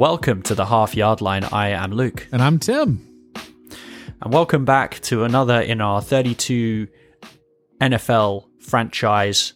Welcome 0.00 0.40
to 0.44 0.54
the 0.54 0.64
half 0.64 0.96
yard 0.96 1.20
line. 1.20 1.44
I 1.44 1.68
am 1.68 1.92
Luke. 1.92 2.26
And 2.32 2.40
I'm 2.40 2.58
Tim. 2.58 3.34
And 4.22 4.32
welcome 4.32 4.64
back 4.64 4.98
to 5.00 5.24
another 5.24 5.60
in 5.60 5.82
our 5.82 6.00
32 6.00 6.88
NFL 7.82 8.46
franchise 8.60 9.52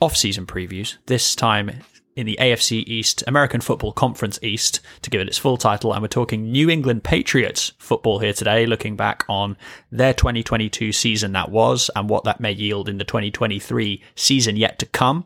off 0.00 0.16
season 0.16 0.46
previews. 0.46 0.98
This 1.06 1.34
time 1.34 1.72
in 2.14 2.24
the 2.24 2.38
AFC 2.40 2.84
East, 2.86 3.24
American 3.26 3.60
Football 3.60 3.90
Conference 3.90 4.38
East, 4.44 4.78
to 5.02 5.10
give 5.10 5.20
it 5.20 5.26
its 5.26 5.38
full 5.38 5.56
title. 5.56 5.92
And 5.92 6.02
we're 6.02 6.06
talking 6.06 6.52
New 6.52 6.70
England 6.70 7.02
Patriots 7.02 7.72
football 7.80 8.20
here 8.20 8.32
today, 8.32 8.66
looking 8.66 8.94
back 8.94 9.24
on 9.28 9.56
their 9.90 10.14
2022 10.14 10.92
season 10.92 11.32
that 11.32 11.50
was 11.50 11.90
and 11.96 12.08
what 12.08 12.22
that 12.22 12.38
may 12.38 12.52
yield 12.52 12.88
in 12.88 12.98
the 12.98 13.04
2023 13.04 14.00
season 14.14 14.54
yet 14.54 14.78
to 14.78 14.86
come. 14.86 15.24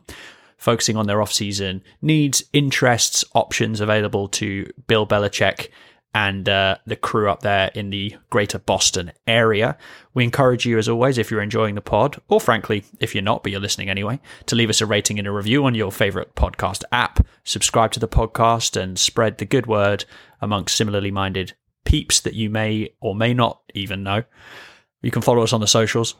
Focusing 0.59 0.97
on 0.97 1.07
their 1.07 1.21
off-season 1.21 1.81
needs, 2.01 2.43
interests, 2.53 3.25
options 3.33 3.81
available 3.81 4.27
to 4.27 4.69
Bill 4.87 5.07
Belichick 5.07 5.69
and 6.13 6.49
uh, 6.49 6.75
the 6.85 6.95
crew 6.95 7.29
up 7.29 7.41
there 7.41 7.71
in 7.75 7.91
the 7.91 8.15
greater 8.29 8.59
Boston 8.59 9.11
area. 9.27 9.77
We 10.13 10.23
encourage 10.23 10.65
you, 10.65 10.77
as 10.77 10.89
always, 10.89 11.17
if 11.17 11.29
you're 11.29 11.41
enjoying 11.41 11.75
the 11.75 11.81
pod, 11.81 12.19
or 12.27 12.41
frankly, 12.41 12.83
if 12.99 13.13
you're 13.13 13.23
not, 13.23 13.43
but 13.43 13.51
you're 13.51 13.61
listening 13.61 13.89
anyway, 13.89 14.19
to 14.47 14.55
leave 14.55 14.69
us 14.69 14.81
a 14.81 14.85
rating 14.85 15.19
and 15.19 15.27
a 15.27 15.31
review 15.31 15.65
on 15.65 15.75
your 15.75 15.91
favorite 15.91 16.35
podcast 16.35 16.83
app, 16.91 17.25
subscribe 17.43 17.91
to 17.91 17.99
the 17.99 18.07
podcast, 18.07 18.79
and 18.79 18.97
spread 18.97 19.37
the 19.37 19.45
good 19.45 19.67
word 19.67 20.05
amongst 20.41 20.75
similarly 20.75 21.11
minded 21.11 21.53
peeps 21.85 22.19
that 22.19 22.33
you 22.33 22.49
may 22.49 22.89
or 22.99 23.15
may 23.15 23.33
not 23.33 23.61
even 23.73 24.03
know. 24.03 24.23
You 25.01 25.11
can 25.11 25.21
follow 25.21 25.43
us 25.43 25.53
on 25.53 25.61
the 25.61 25.67
socials 25.67 26.15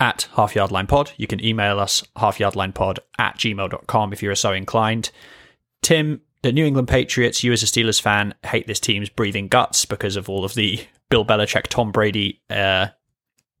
at 0.00 0.28
halfyardlinepod. 0.34 1.12
You 1.16 1.26
can 1.26 1.44
email 1.44 1.78
us 1.80 2.02
halfyardlinepod 2.16 2.98
at 3.18 3.36
gmail.com 3.36 4.12
if 4.12 4.22
you're 4.22 4.34
so 4.34 4.52
inclined. 4.52 5.10
Tim, 5.82 6.22
the 6.42 6.52
New 6.52 6.64
England 6.64 6.88
Patriots, 6.88 7.44
you 7.44 7.52
as 7.52 7.62
a 7.62 7.66
Steelers 7.66 8.00
fan, 8.00 8.34
hate 8.44 8.66
this 8.66 8.80
team's 8.80 9.08
breathing 9.08 9.48
guts 9.48 9.84
because 9.84 10.16
of 10.16 10.28
all 10.28 10.44
of 10.44 10.54
the 10.54 10.84
Bill 11.10 11.24
Belichick, 11.24 11.68
Tom 11.68 11.92
Brady 11.92 12.40
uh, 12.50 12.88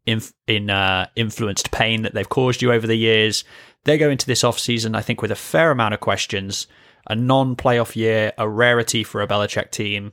inf- 0.06 0.32
in 0.46 0.70
uh, 0.70 1.06
influenced 1.16 1.70
pain 1.70 2.02
that 2.02 2.14
they've 2.14 2.28
caused 2.28 2.62
you 2.62 2.72
over 2.72 2.86
the 2.86 2.96
years. 2.96 3.44
They 3.84 3.98
go 3.98 4.10
into 4.10 4.26
this 4.26 4.42
offseason, 4.42 4.96
I 4.96 5.02
think, 5.02 5.22
with 5.22 5.30
a 5.30 5.36
fair 5.36 5.70
amount 5.70 5.94
of 5.94 6.00
questions. 6.00 6.66
A 7.06 7.14
non 7.14 7.54
playoff 7.54 7.96
year, 7.96 8.32
a 8.38 8.48
rarity 8.48 9.04
for 9.04 9.20
a 9.20 9.28
Belichick 9.28 9.70
team. 9.70 10.12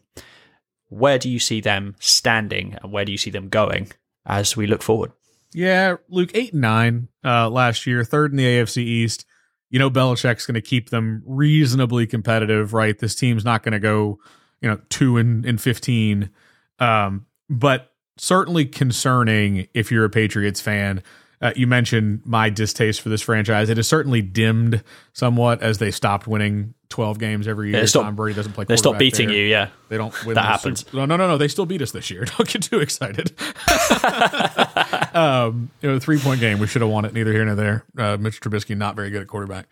Where 0.90 1.18
do 1.18 1.30
you 1.30 1.40
see 1.40 1.62
them 1.62 1.96
standing 2.00 2.78
and 2.82 2.92
where 2.92 3.06
do 3.06 3.14
you 3.14 3.18
see 3.18 3.30
them 3.30 3.48
going 3.48 3.94
as 4.26 4.58
we 4.58 4.68
look 4.68 4.82
forward? 4.82 5.14
Yeah, 5.54 5.98
Luke, 6.10 6.32
8 6.34 6.54
and 6.54 6.62
9 6.62 7.08
uh, 7.26 7.50
last 7.50 7.86
year, 7.86 8.04
third 8.04 8.32
in 8.32 8.38
the 8.38 8.46
AFC 8.46 8.78
East 8.78 9.26
you 9.72 9.80
know 9.80 9.90
Belichick's 9.90 10.46
going 10.46 10.56
to 10.56 10.62
keep 10.62 10.90
them 10.90 11.24
reasonably 11.26 12.06
competitive, 12.06 12.74
right? 12.74 13.00
This 13.00 13.16
team's 13.16 13.44
not 13.44 13.64
going 13.64 13.72
to 13.72 13.80
go, 13.80 14.20
you 14.62 14.70
know, 14.70 14.80
two 14.90 15.18
and, 15.18 15.46
and 15.46 15.60
fifteen, 15.60 16.30
um, 16.78 17.26
but 17.50 17.94
certainly 18.18 18.66
concerning 18.66 19.68
if 19.74 19.90
you're 19.92 20.06
a 20.06 20.10
Patriots 20.10 20.62
fan. 20.62 21.02
Uh, 21.42 21.52
you 21.56 21.66
mentioned 21.66 22.22
my 22.24 22.50
distaste 22.50 23.02
for 23.02 23.10
this 23.10 23.22
franchise. 23.22 23.70
It 23.70 23.78
has 23.78 23.88
certainly 23.88 24.22
dimmed 24.22 24.84
somewhat 25.14 25.64
as 25.64 25.80
they 25.80 25.90
stopped 25.90 26.28
winning 26.28 26.76
12 26.90 27.18
games 27.18 27.48
every 27.48 27.72
year. 27.72 27.80
Yeah, 27.80 27.86
stop, 27.86 28.04
Tom 28.04 28.16
Brady 28.16 28.36
doesn't 28.36 28.54
play. 28.54 28.66
They 28.66 28.78
stop 28.78 29.00
beating 29.00 29.30
there. 29.30 29.38
you. 29.38 29.46
Yeah, 29.46 29.70
they 29.90 29.98
don't. 29.98 30.14
Win 30.26 30.36
that 30.36 30.46
happens. 30.46 30.86
no, 30.94 31.06
no, 31.06 31.18
no, 31.18 31.28
no. 31.28 31.38
They 31.38 31.48
still 31.48 31.66
beat 31.66 31.82
us 31.82 31.92
this 31.92 32.12
year. 32.12 32.26
Don't 32.38 32.48
get 32.48 32.62
too 32.62 32.80
excited. 32.80 33.34
um, 35.16 35.72
you 35.82 35.90
know, 35.90 36.00
three 36.00 36.20
point 36.20 36.40
game. 36.40 36.60
We 36.60 36.68
should 36.68 36.82
have 36.82 36.92
won 36.92 37.06
it. 37.06 37.14
Neither 37.14 37.34
here 37.34 37.46
nor 37.46 37.56
there. 37.56 37.86
Uh, 37.98 38.18
Mitch 38.18 38.40
Trubisky 38.40 38.78
not 38.78 38.96
very 38.96 39.10
good 39.10 39.22
at 39.22 39.28
quarterback. 39.28 39.68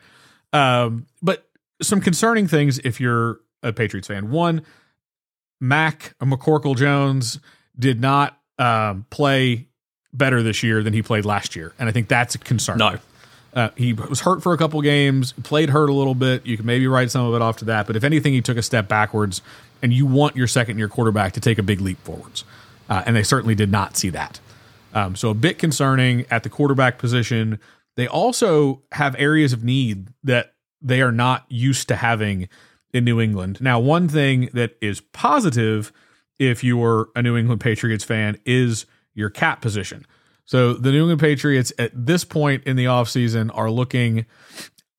Um, 0.54 1.06
but 1.22 1.48
some 1.82 2.02
concerning 2.02 2.48
things 2.48 2.80
if 2.80 3.00
you're 3.00 3.40
a 3.62 3.72
Patriots 3.72 4.08
fan. 4.08 4.32
One, 4.32 4.64
Mac 5.62 6.16
McCorkle 6.20 6.76
Jones 6.76 7.40
did 7.78 8.02
not 8.02 8.40
um, 8.58 9.06
play 9.10 9.69
better 10.14 10.42
this 10.44 10.64
year 10.64 10.84
than 10.84 10.94
he 10.94 11.02
played 11.02 11.26
last 11.26 11.56
year, 11.56 11.74
and 11.80 11.90
I 11.90 11.92
think 11.92 12.08
that's 12.08 12.36
a 12.36 12.40
concern. 12.40 12.78
No. 12.78 12.98
Uh, 13.52 13.70
he 13.76 13.94
was 13.94 14.22
hurt 14.22 14.44
for 14.44 14.54
a 14.54 14.58
couple 14.58 14.80
games, 14.82 15.34
played 15.44 15.72
hurt 15.72 15.90
a 15.90 15.94
little 15.94 16.14
bit. 16.14 16.46
You 16.46 16.56
can 16.56 16.68
maybe 16.68 16.88
write 16.88 17.10
some 17.10 17.26
of 17.26 17.34
it 17.34 17.42
off 17.42 17.58
to 17.58 17.66
that, 17.66 17.88
but 17.88 17.96
if 17.96 18.04
anything, 18.04 18.34
he 18.34 18.42
took 18.42 18.58
a 18.58 18.62
step 18.62 18.88
backwards, 18.88 19.42
and 19.82 19.92
you 19.92 20.06
want 20.06 20.36
your 20.36 20.48
second 20.48 20.78
year 20.78 20.88
quarterback 20.88 21.34
to 21.34 21.40
take 21.40 21.58
a 21.58 21.64
big 21.64 21.82
leap 21.82 22.00
forwards, 22.04 22.44
uh, 22.90 23.04
and 23.06 23.16
they 23.16 23.24
certainly 23.24 23.56
did 23.56 23.72
not 23.72 23.98
see 23.98 24.10
that. 24.10 24.40
Um, 24.94 25.16
so 25.16 25.30
a 25.30 25.34
bit 25.34 25.58
concerning 25.60 26.26
at 26.30 26.44
the 26.44 26.50
quarterback 26.50 26.98
position. 26.98 27.60
They 27.96 28.08
also 28.08 28.82
have 28.94 29.16
areas 29.20 29.52
of 29.52 29.64
need 29.64 30.08
that 30.24 30.54
they 30.82 31.02
are 31.02 31.12
not 31.12 31.46
used 31.50 31.88
to 31.90 31.96
having 31.96 32.48
in 32.94 33.04
New 33.04 33.20
England. 33.20 33.60
Now, 33.62 33.80
one 33.80 34.08
thing 34.08 34.50
that 34.54 34.78
is 34.82 35.02
positive 35.02 35.92
if 36.40 36.64
you're 36.64 37.10
a 37.16 37.22
New 37.22 37.36
England 37.36 37.62
Patriots 37.62 38.04
fan 38.04 38.40
is 38.46 38.86
your 39.14 39.30
cap 39.30 39.62
position. 39.62 40.06
So 40.46 40.74
the 40.74 40.92
New 40.92 41.02
England 41.02 41.20
Patriots 41.20 41.72
at 41.78 41.92
this 41.94 42.24
point 42.24 42.64
in 42.64 42.76
the 42.76 42.86
offseason 42.86 43.52
are 43.54 43.70
looking 43.70 44.26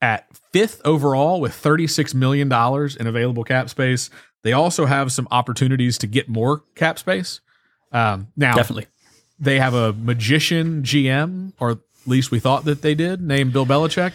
at 0.01 0.27
fifth 0.53 0.81
overall 0.85 1.41
with 1.41 1.53
$36 1.53 2.15
million 2.15 2.47
in 2.49 3.07
available 3.07 3.45
cap 3.45 3.69
space. 3.69 4.11
They 4.43 4.53
also 4.53 4.87
have 4.87 5.13
some 5.13 5.29
opportunities 5.31 5.99
to 5.99 6.07
get 6.07 6.29
more 6.29 6.63
cap 6.75 6.99
space. 6.99 7.41
Um, 7.93 8.29
now, 8.37 8.55
definitely, 8.55 8.87
they 9.39 9.59
have 9.59 9.75
a 9.75 9.93
magician 9.93 10.83
GM, 10.83 11.53
or 11.59 11.73
at 11.73 11.79
least 12.07 12.31
we 12.31 12.39
thought 12.39 12.65
that 12.65 12.83
they 12.83 12.95
did, 12.95 13.21
named 13.21 13.53
Bill 13.53 13.67
Belichick. 13.67 14.13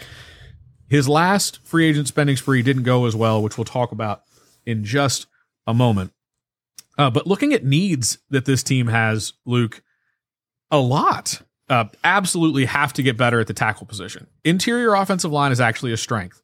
His 0.88 1.08
last 1.08 1.64
free 1.66 1.86
agent 1.86 2.08
spending 2.08 2.36
spree 2.36 2.62
didn't 2.62 2.84
go 2.84 3.06
as 3.06 3.14
well, 3.14 3.42
which 3.42 3.58
we'll 3.58 3.64
talk 3.64 3.92
about 3.92 4.22
in 4.64 4.84
just 4.84 5.26
a 5.66 5.74
moment. 5.74 6.12
Uh, 6.96 7.10
but 7.10 7.26
looking 7.26 7.52
at 7.52 7.64
needs 7.64 8.18
that 8.30 8.46
this 8.46 8.62
team 8.62 8.86
has, 8.86 9.34
Luke, 9.44 9.82
a 10.70 10.78
lot. 10.78 11.42
Uh, 11.68 11.86
absolutely 12.04 12.64
have 12.64 12.92
to 12.92 13.02
get 13.02 13.16
better 13.16 13.40
at 13.40 13.46
the 13.46 13.54
tackle 13.54 13.86
position. 13.86 14.26
Interior 14.44 14.94
offensive 14.94 15.32
line 15.32 15.50
is 15.52 15.60
actually 15.60 15.92
a 15.92 15.96
strength. 15.96 16.42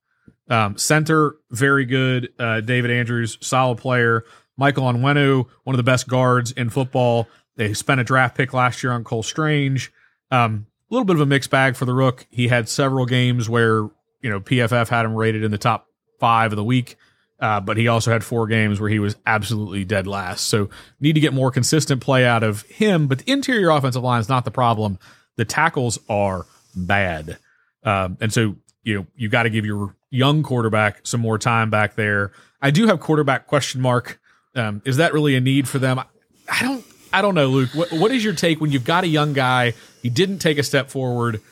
Um, 0.48 0.76
center, 0.76 1.36
very 1.50 1.84
good. 1.84 2.32
Uh, 2.38 2.60
David 2.60 2.90
Andrews, 2.90 3.38
solid 3.40 3.78
player. 3.78 4.24
Michael 4.56 4.84
Onwenu, 4.84 5.46
one 5.64 5.74
of 5.74 5.78
the 5.78 5.82
best 5.82 6.08
guards 6.08 6.52
in 6.52 6.70
football. 6.70 7.28
They 7.56 7.72
spent 7.74 8.00
a 8.00 8.04
draft 8.04 8.36
pick 8.36 8.52
last 8.52 8.82
year 8.82 8.92
on 8.92 9.04
Cole 9.04 9.22
Strange. 9.22 9.92
Um, 10.30 10.66
a 10.90 10.94
little 10.94 11.04
bit 11.04 11.16
of 11.16 11.22
a 11.22 11.26
mixed 11.26 11.50
bag 11.50 11.76
for 11.76 11.84
the 11.84 11.94
Rook. 11.94 12.26
He 12.30 12.48
had 12.48 12.68
several 12.68 13.06
games 13.06 13.48
where 13.48 13.88
you 14.20 14.30
know 14.30 14.40
PFF 14.40 14.88
had 14.88 15.06
him 15.06 15.14
rated 15.14 15.42
in 15.42 15.50
the 15.50 15.58
top 15.58 15.86
five 16.20 16.52
of 16.52 16.56
the 16.56 16.64
week, 16.64 16.96
uh, 17.42 17.58
but 17.60 17.76
he 17.76 17.88
also 17.88 18.12
had 18.12 18.22
four 18.22 18.46
games 18.46 18.80
where 18.80 18.88
he 18.88 19.00
was 19.00 19.16
absolutely 19.26 19.84
dead 19.84 20.06
last. 20.06 20.46
So 20.46 20.70
need 21.00 21.14
to 21.14 21.20
get 21.20 21.34
more 21.34 21.50
consistent 21.50 22.00
play 22.00 22.24
out 22.24 22.44
of 22.44 22.62
him. 22.62 23.08
But 23.08 23.18
the 23.18 23.32
interior 23.32 23.70
offensive 23.70 24.02
line 24.02 24.20
is 24.20 24.28
not 24.28 24.44
the 24.44 24.52
problem. 24.52 24.98
The 25.36 25.44
tackles 25.44 25.98
are 26.08 26.46
bad, 26.76 27.38
um, 27.82 28.16
and 28.20 28.32
so 28.32 28.54
you 28.84 28.94
know 28.94 29.06
you 29.16 29.28
got 29.28 29.42
to 29.42 29.50
give 29.50 29.66
your 29.66 29.96
young 30.10 30.44
quarterback 30.44 31.04
some 31.04 31.20
more 31.20 31.36
time 31.36 31.68
back 31.68 31.96
there. 31.96 32.30
I 32.60 32.70
do 32.70 32.86
have 32.86 33.00
quarterback 33.00 33.48
question 33.48 33.80
mark. 33.80 34.20
Um, 34.54 34.80
is 34.84 34.98
that 34.98 35.12
really 35.12 35.34
a 35.34 35.40
need 35.40 35.68
for 35.68 35.80
them? 35.80 35.98
I 35.98 36.62
don't. 36.62 36.84
I 37.14 37.20
don't 37.20 37.34
know, 37.34 37.48
Luke. 37.48 37.70
What, 37.74 37.92
what 37.92 38.10
is 38.12 38.24
your 38.24 38.34
take 38.34 38.60
when 38.60 38.70
you've 38.70 38.84
got 38.84 39.04
a 39.04 39.08
young 39.08 39.32
guy? 39.32 39.74
He 40.00 40.08
didn't 40.08 40.38
take 40.38 40.58
a 40.58 40.62
step 40.62 40.90
forward. 40.90 41.42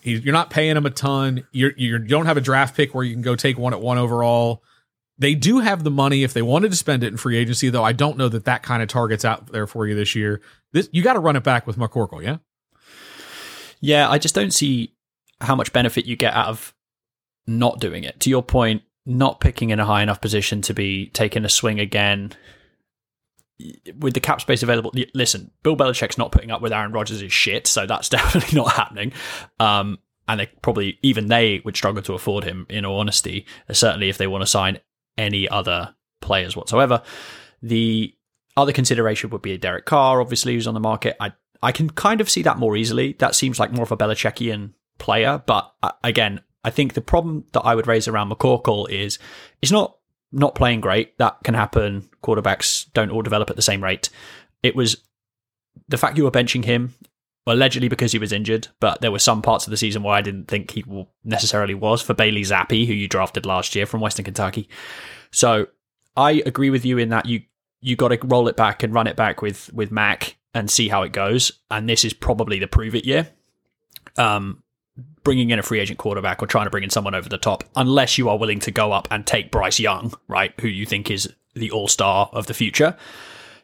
He, 0.00 0.12
you're 0.12 0.32
not 0.32 0.48
paying 0.48 0.76
him 0.76 0.86
a 0.86 0.90
ton. 0.90 1.46
You're, 1.52 1.72
you 1.76 1.98
don't 1.98 2.24
have 2.24 2.38
a 2.38 2.40
draft 2.40 2.74
pick 2.74 2.94
where 2.94 3.04
you 3.04 3.12
can 3.12 3.20
go 3.20 3.36
take 3.36 3.58
one 3.58 3.74
at 3.74 3.82
one 3.82 3.98
overall. 3.98 4.62
They 5.20 5.34
do 5.34 5.58
have 5.58 5.84
the 5.84 5.90
money 5.90 6.24
if 6.24 6.32
they 6.32 6.40
wanted 6.40 6.70
to 6.70 6.76
spend 6.76 7.04
it 7.04 7.08
in 7.08 7.18
free 7.18 7.36
agency, 7.36 7.68
though. 7.68 7.84
I 7.84 7.92
don't 7.92 8.16
know 8.16 8.30
that 8.30 8.46
that 8.46 8.62
kind 8.62 8.82
of 8.82 8.88
targets 8.88 9.22
out 9.22 9.52
there 9.52 9.66
for 9.66 9.86
you 9.86 9.94
this 9.94 10.14
year. 10.14 10.40
This 10.72 10.88
you 10.92 11.02
got 11.02 11.12
to 11.12 11.20
run 11.20 11.36
it 11.36 11.44
back 11.44 11.66
with 11.66 11.76
McCorkle, 11.76 12.22
yeah. 12.22 12.38
Yeah, 13.80 14.08
I 14.08 14.18
just 14.18 14.34
don't 14.34 14.52
see 14.52 14.94
how 15.40 15.54
much 15.54 15.74
benefit 15.74 16.06
you 16.06 16.16
get 16.16 16.32
out 16.32 16.48
of 16.48 16.74
not 17.46 17.80
doing 17.80 18.02
it. 18.02 18.18
To 18.20 18.30
your 18.30 18.42
point, 18.42 18.82
not 19.04 19.40
picking 19.40 19.70
in 19.70 19.78
a 19.78 19.84
high 19.84 20.02
enough 20.02 20.22
position 20.22 20.62
to 20.62 20.74
be 20.74 21.08
taking 21.08 21.44
a 21.44 21.50
swing 21.50 21.80
again 21.80 22.32
with 23.98 24.14
the 24.14 24.20
cap 24.20 24.40
space 24.40 24.62
available, 24.62 24.92
listen, 25.12 25.50
Bill 25.62 25.76
Belichick's 25.76 26.16
not 26.16 26.32
putting 26.32 26.50
up 26.50 26.62
with 26.62 26.72
Aaron 26.72 26.92
Rodgers' 26.92 27.30
shit, 27.30 27.66
so 27.66 27.84
that's 27.84 28.08
definitely 28.10 28.56
not 28.56 28.72
happening. 28.72 29.12
Um, 29.58 29.98
and 30.26 30.40
they 30.40 30.46
probably 30.62 30.98
even 31.02 31.26
they 31.26 31.60
would 31.64 31.76
struggle 31.76 32.02
to 32.04 32.14
afford 32.14 32.44
him. 32.44 32.64
In 32.70 32.86
all 32.86 33.00
honesty, 33.00 33.44
certainly 33.70 34.08
if 34.08 34.16
they 34.16 34.26
want 34.26 34.42
to 34.42 34.46
sign 34.46 34.78
any 35.20 35.48
other 35.48 35.94
players 36.20 36.56
whatsoever. 36.56 37.02
The 37.62 38.14
other 38.56 38.72
consideration 38.72 39.30
would 39.30 39.42
be 39.42 39.52
a 39.52 39.58
Derek 39.58 39.84
Carr, 39.84 40.20
obviously, 40.20 40.54
who's 40.54 40.66
on 40.66 40.74
the 40.74 40.80
market. 40.80 41.16
I 41.20 41.32
I 41.62 41.72
can 41.72 41.90
kind 41.90 42.20
of 42.20 42.30
see 42.30 42.42
that 42.42 42.58
more 42.58 42.76
easily. 42.76 43.12
That 43.18 43.34
seems 43.34 43.60
like 43.60 43.70
more 43.70 43.82
of 43.82 43.92
a 43.92 43.96
Belichickian 43.96 44.72
player, 44.98 45.42
but 45.44 45.72
uh, 45.82 45.92
again, 46.02 46.40
I 46.64 46.70
think 46.70 46.94
the 46.94 47.00
problem 47.02 47.44
that 47.52 47.60
I 47.60 47.74
would 47.74 47.86
raise 47.86 48.08
around 48.08 48.30
McCorkle 48.30 48.88
is 48.90 49.18
it's 49.60 49.72
not 49.72 49.96
not 50.32 50.54
playing 50.54 50.80
great. 50.80 51.18
That 51.18 51.38
can 51.44 51.54
happen. 51.54 52.08
Quarterbacks 52.22 52.86
don't 52.92 53.10
all 53.10 53.22
develop 53.22 53.50
at 53.50 53.56
the 53.56 53.62
same 53.62 53.82
rate. 53.82 54.08
It 54.62 54.74
was 54.76 54.96
the 55.88 55.98
fact 55.98 56.16
you 56.16 56.24
were 56.24 56.30
benching 56.30 56.64
him 56.64 56.94
allegedly 57.52 57.88
because 57.88 58.12
he 58.12 58.18
was 58.18 58.32
injured, 58.32 58.68
but 58.80 59.00
there 59.00 59.12
were 59.12 59.18
some 59.18 59.42
parts 59.42 59.66
of 59.66 59.70
the 59.70 59.76
season 59.76 60.02
where 60.02 60.14
I 60.14 60.22
didn't 60.22 60.48
think 60.48 60.70
he 60.70 60.84
necessarily 61.24 61.74
was 61.74 62.02
for 62.02 62.14
Bailey 62.14 62.42
Zappe, 62.42 62.86
who 62.86 62.92
you 62.92 63.08
drafted 63.08 63.46
last 63.46 63.74
year 63.74 63.86
from 63.86 64.00
Western 64.00 64.24
Kentucky. 64.24 64.68
So 65.30 65.68
I 66.16 66.42
agree 66.46 66.70
with 66.70 66.84
you 66.84 66.98
in 66.98 67.10
that 67.10 67.26
you 67.26 67.42
you 67.80 67.96
got 67.96 68.08
to 68.08 68.18
roll 68.24 68.48
it 68.48 68.56
back 68.56 68.82
and 68.82 68.92
run 68.92 69.06
it 69.06 69.16
back 69.16 69.42
with 69.42 69.72
with 69.72 69.90
Mac 69.90 70.36
and 70.54 70.70
see 70.70 70.88
how 70.88 71.02
it 71.02 71.12
goes. 71.12 71.52
And 71.70 71.88
this 71.88 72.04
is 72.04 72.12
probably 72.12 72.58
the 72.58 72.66
prove 72.66 72.94
it 72.94 73.04
year. 73.04 73.28
Um, 74.16 74.62
bringing 75.22 75.50
in 75.50 75.58
a 75.58 75.62
free 75.62 75.80
agent 75.80 75.98
quarterback 75.98 76.42
or 76.42 76.46
trying 76.46 76.66
to 76.66 76.70
bring 76.70 76.84
in 76.84 76.90
someone 76.90 77.14
over 77.14 77.28
the 77.28 77.38
top, 77.38 77.64
unless 77.76 78.18
you 78.18 78.28
are 78.28 78.38
willing 78.38 78.60
to 78.60 78.70
go 78.70 78.92
up 78.92 79.08
and 79.10 79.26
take 79.26 79.50
Bryce 79.50 79.78
Young, 79.78 80.12
right, 80.28 80.52
who 80.60 80.68
you 80.68 80.86
think 80.86 81.10
is 81.10 81.32
the 81.54 81.70
all 81.70 81.88
star 81.88 82.28
of 82.32 82.46
the 82.46 82.54
future. 82.54 82.96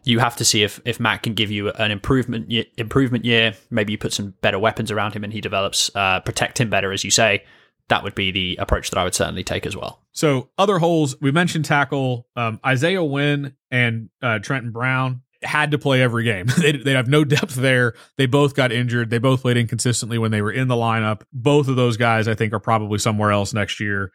You 0.07 0.21
have 0.21 0.37
to 0.37 0.45
see 0.45 0.63
if, 0.63 0.81
if 0.85 1.01
Mac 1.01 1.25
can 1.25 1.35
give 1.35 1.51
you 1.51 1.71
an 1.71 1.91
improvement 1.91 2.53
improvement 2.79 3.25
year. 3.25 3.55
Maybe 3.71 3.93
you 3.93 3.99
put 3.99 4.13
some 4.13 4.35
better 4.41 4.59
weapons 4.59 4.91
around 4.93 5.15
him 5.15 5.25
and 5.25 5.33
he 5.33 5.41
develops, 5.41 5.91
uh, 5.97 6.21
protect 6.21 6.61
him 6.61 6.71
better, 6.71 6.93
as 6.93 7.03
you 7.03 7.11
say. 7.11 7.45
That 7.89 8.03
would 8.05 8.15
be 8.15 8.31
the 8.31 8.57
approach 8.57 8.91
that 8.91 8.99
I 8.99 9.05
would 9.05 9.15
certainly 9.15 9.45
take 9.45 9.67
as 9.67 9.77
well. 9.77 10.03
So 10.13 10.49
other 10.57 10.79
holes 10.79 11.21
we 11.21 11.33
mentioned 11.33 11.65
tackle 11.65 12.27
um, 12.37 12.61
Isaiah 12.65 13.03
Wynn 13.03 13.55
and 13.71 14.09
uh, 14.23 14.39
Trenton 14.39 14.71
Brown 14.71 15.23
had 15.43 15.73
to 15.73 15.79
play 15.79 16.03
every 16.03 16.25
game. 16.25 16.47
they, 16.59 16.73
they 16.73 16.93
have 16.93 17.09
no 17.09 17.25
depth 17.25 17.55
there. 17.55 17.95
They 18.17 18.27
both 18.27 18.55
got 18.55 18.73
injured. 18.73 19.11
They 19.11 19.19
both 19.19 19.43
played 19.43 19.57
inconsistently 19.57 20.19
when 20.19 20.31
they 20.31 20.43
were 20.43 20.53
in 20.53 20.69
the 20.69 20.75
lineup. 20.75 21.23
Both 21.33 21.69
of 21.69 21.77
those 21.77 21.97
guys, 21.97 22.29
I 22.29 22.35
think, 22.35 22.53
are 22.53 22.61
probably 22.61 22.99
somewhere 22.99 23.33
else 23.33 23.53
next 23.53 23.81
year. 23.81 24.13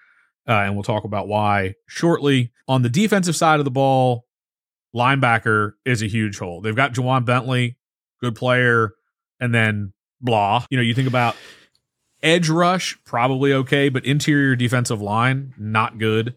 Uh, 0.47 0.53
and 0.53 0.73
we'll 0.75 0.83
talk 0.83 1.03
about 1.03 1.27
why 1.27 1.75
shortly. 1.87 2.51
On 2.67 2.81
the 2.81 2.89
defensive 2.89 3.35
side 3.35 3.59
of 3.59 3.65
the 3.65 3.71
ball, 3.71 4.25
linebacker 4.95 5.73
is 5.85 6.01
a 6.01 6.07
huge 6.07 6.37
hole. 6.37 6.61
They've 6.61 6.75
got 6.75 6.93
Ja'Whaun 6.93 7.25
Bentley, 7.25 7.77
good 8.19 8.35
player, 8.35 8.93
and 9.39 9.53
then 9.53 9.93
blah. 10.19 10.65
You 10.69 10.77
know, 10.77 10.83
you 10.83 10.93
think 10.93 11.07
about 11.07 11.35
edge 12.21 12.49
rush, 12.49 12.97
probably 13.03 13.53
okay, 13.53 13.89
but 13.89 14.05
interior 14.05 14.55
defensive 14.55 15.01
line, 15.01 15.53
not 15.57 15.97
good. 15.97 16.35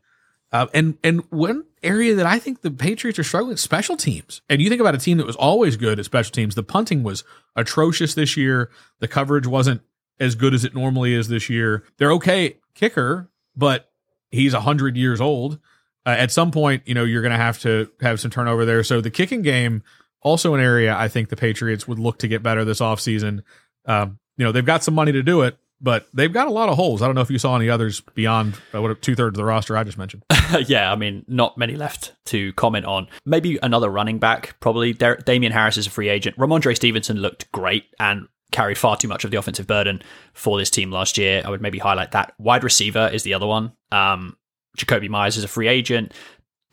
Uh, 0.53 0.67
and 0.73 0.97
and 1.03 1.23
one 1.31 1.65
area 1.83 2.15
that 2.15 2.27
I 2.27 2.39
think 2.39 2.63
the 2.63 2.71
Patriots 2.71 3.19
are 3.19 3.25
struggling 3.25 3.57
special 3.57 3.97
teams. 3.97 4.41
And 4.49 4.63
you 4.63 4.69
think 4.69 4.81
about 4.81 4.95
a 4.95 4.99
team 4.99 5.19
that 5.19 5.27
was 5.27 5.37
always 5.37 5.77
good 5.77 5.99
at 5.99 6.05
special 6.05 6.31
teams. 6.33 6.55
The 6.55 6.63
punting 6.63 7.03
was 7.03 7.25
atrocious 7.57 8.15
this 8.15 8.37
year. 8.37 8.71
The 9.01 9.09
coverage 9.09 9.47
wasn't 9.47 9.83
as 10.21 10.37
good 10.37 10.55
as 10.55 10.65
it 10.65 10.75
normally 10.75 11.13
is 11.13 11.27
this 11.27 11.51
year. 11.51 11.85
They're 11.99 12.13
okay 12.13 12.57
kicker, 12.75 13.29
but 13.57 13.91
he's 14.31 14.55
hundred 14.55 14.97
years 14.97 15.21
old. 15.21 15.59
Uh, 16.07 16.11
at 16.11 16.31
some 16.31 16.51
point, 16.51 16.83
you 16.87 16.95
know, 16.95 17.05
you're 17.05 17.23
going 17.23 17.33
to 17.33 17.39
have 17.39 17.59
to 17.61 17.89
have 18.01 18.21
some 18.21 18.31
turnover 18.31 18.65
there. 18.65 18.85
So 18.85 19.01
the 19.01 19.11
kicking 19.11 19.43
game, 19.43 19.83
also 20.21 20.55
an 20.55 20.61
area 20.61 20.95
I 20.95 21.09
think 21.09 21.29
the 21.29 21.37
Patriots 21.37 21.87
would 21.89 21.99
look 21.99 22.19
to 22.19 22.29
get 22.29 22.43
better 22.43 22.65
this 22.65 22.81
offseason. 22.81 23.43
Um, 23.87 24.19
you 24.37 24.45
know, 24.45 24.53
they've 24.53 24.65
got 24.65 24.83
some 24.83 24.95
money 24.95 25.13
to 25.13 25.23
do 25.23 25.43
it, 25.43 25.57
but 25.81 26.07
they've 26.15 26.33
got 26.33 26.47
a 26.47 26.51
lot 26.51 26.69
of 26.69 26.77
holes. 26.77 27.03
I 27.03 27.07
don't 27.07 27.15
know 27.15 27.21
if 27.21 27.31
you 27.31 27.39
saw 27.39 27.57
any 27.57 27.69
others 27.69 28.01
beyond 28.15 28.59
uh, 28.75 28.81
what 28.83 29.01
two 29.03 29.15
thirds 29.15 29.35
of 29.35 29.37
the 29.37 29.45
roster 29.45 29.77
I 29.77 29.85
just 29.85 29.99
mentioned. 29.99 30.25
yeah, 30.67 30.91
I 30.91 30.97
mean, 30.97 31.25
not 31.29 31.59
many 31.59 31.77
left 31.77 32.15
to 32.27 32.53
comment 32.55 32.87
on. 32.87 33.09
Maybe 33.25 33.59
another 33.63 33.91
running 33.91 34.19
back, 34.19 34.57
probably. 34.61 34.93
Damien 34.93 35.53
Harris 35.53 35.77
is 35.77 35.87
a 35.87 35.91
free 35.91 36.09
agent. 36.09 36.37
Rhamondre 36.37 36.75
Stevenson 36.75 37.19
looked 37.19 37.51
great 37.53 37.85
and 38.01 38.29
carried 38.51 38.79
far 38.79 38.97
too 38.97 39.09
much 39.09 39.25
of 39.25 39.31
the 39.31 39.37
offensive 39.37 39.67
burden 39.67 40.01
for 40.33 40.59
this 40.59 40.71
team 40.71 40.91
last 40.91 41.19
year. 41.19 41.43
I 41.45 41.51
would 41.51 41.61
maybe 41.61 41.79
highlight 41.79 42.13
that. 42.13 42.35
Wide 42.39 42.65
receiver 42.65 43.11
is 43.13 43.23
the 43.23 43.35
other 43.35 43.47
one. 43.47 43.73
Um, 43.91 44.37
Jakobi 44.77 45.09
Meyers 45.09 45.37
is 45.37 45.45
a 45.45 45.49
free 45.49 45.69
agent. 45.69 46.13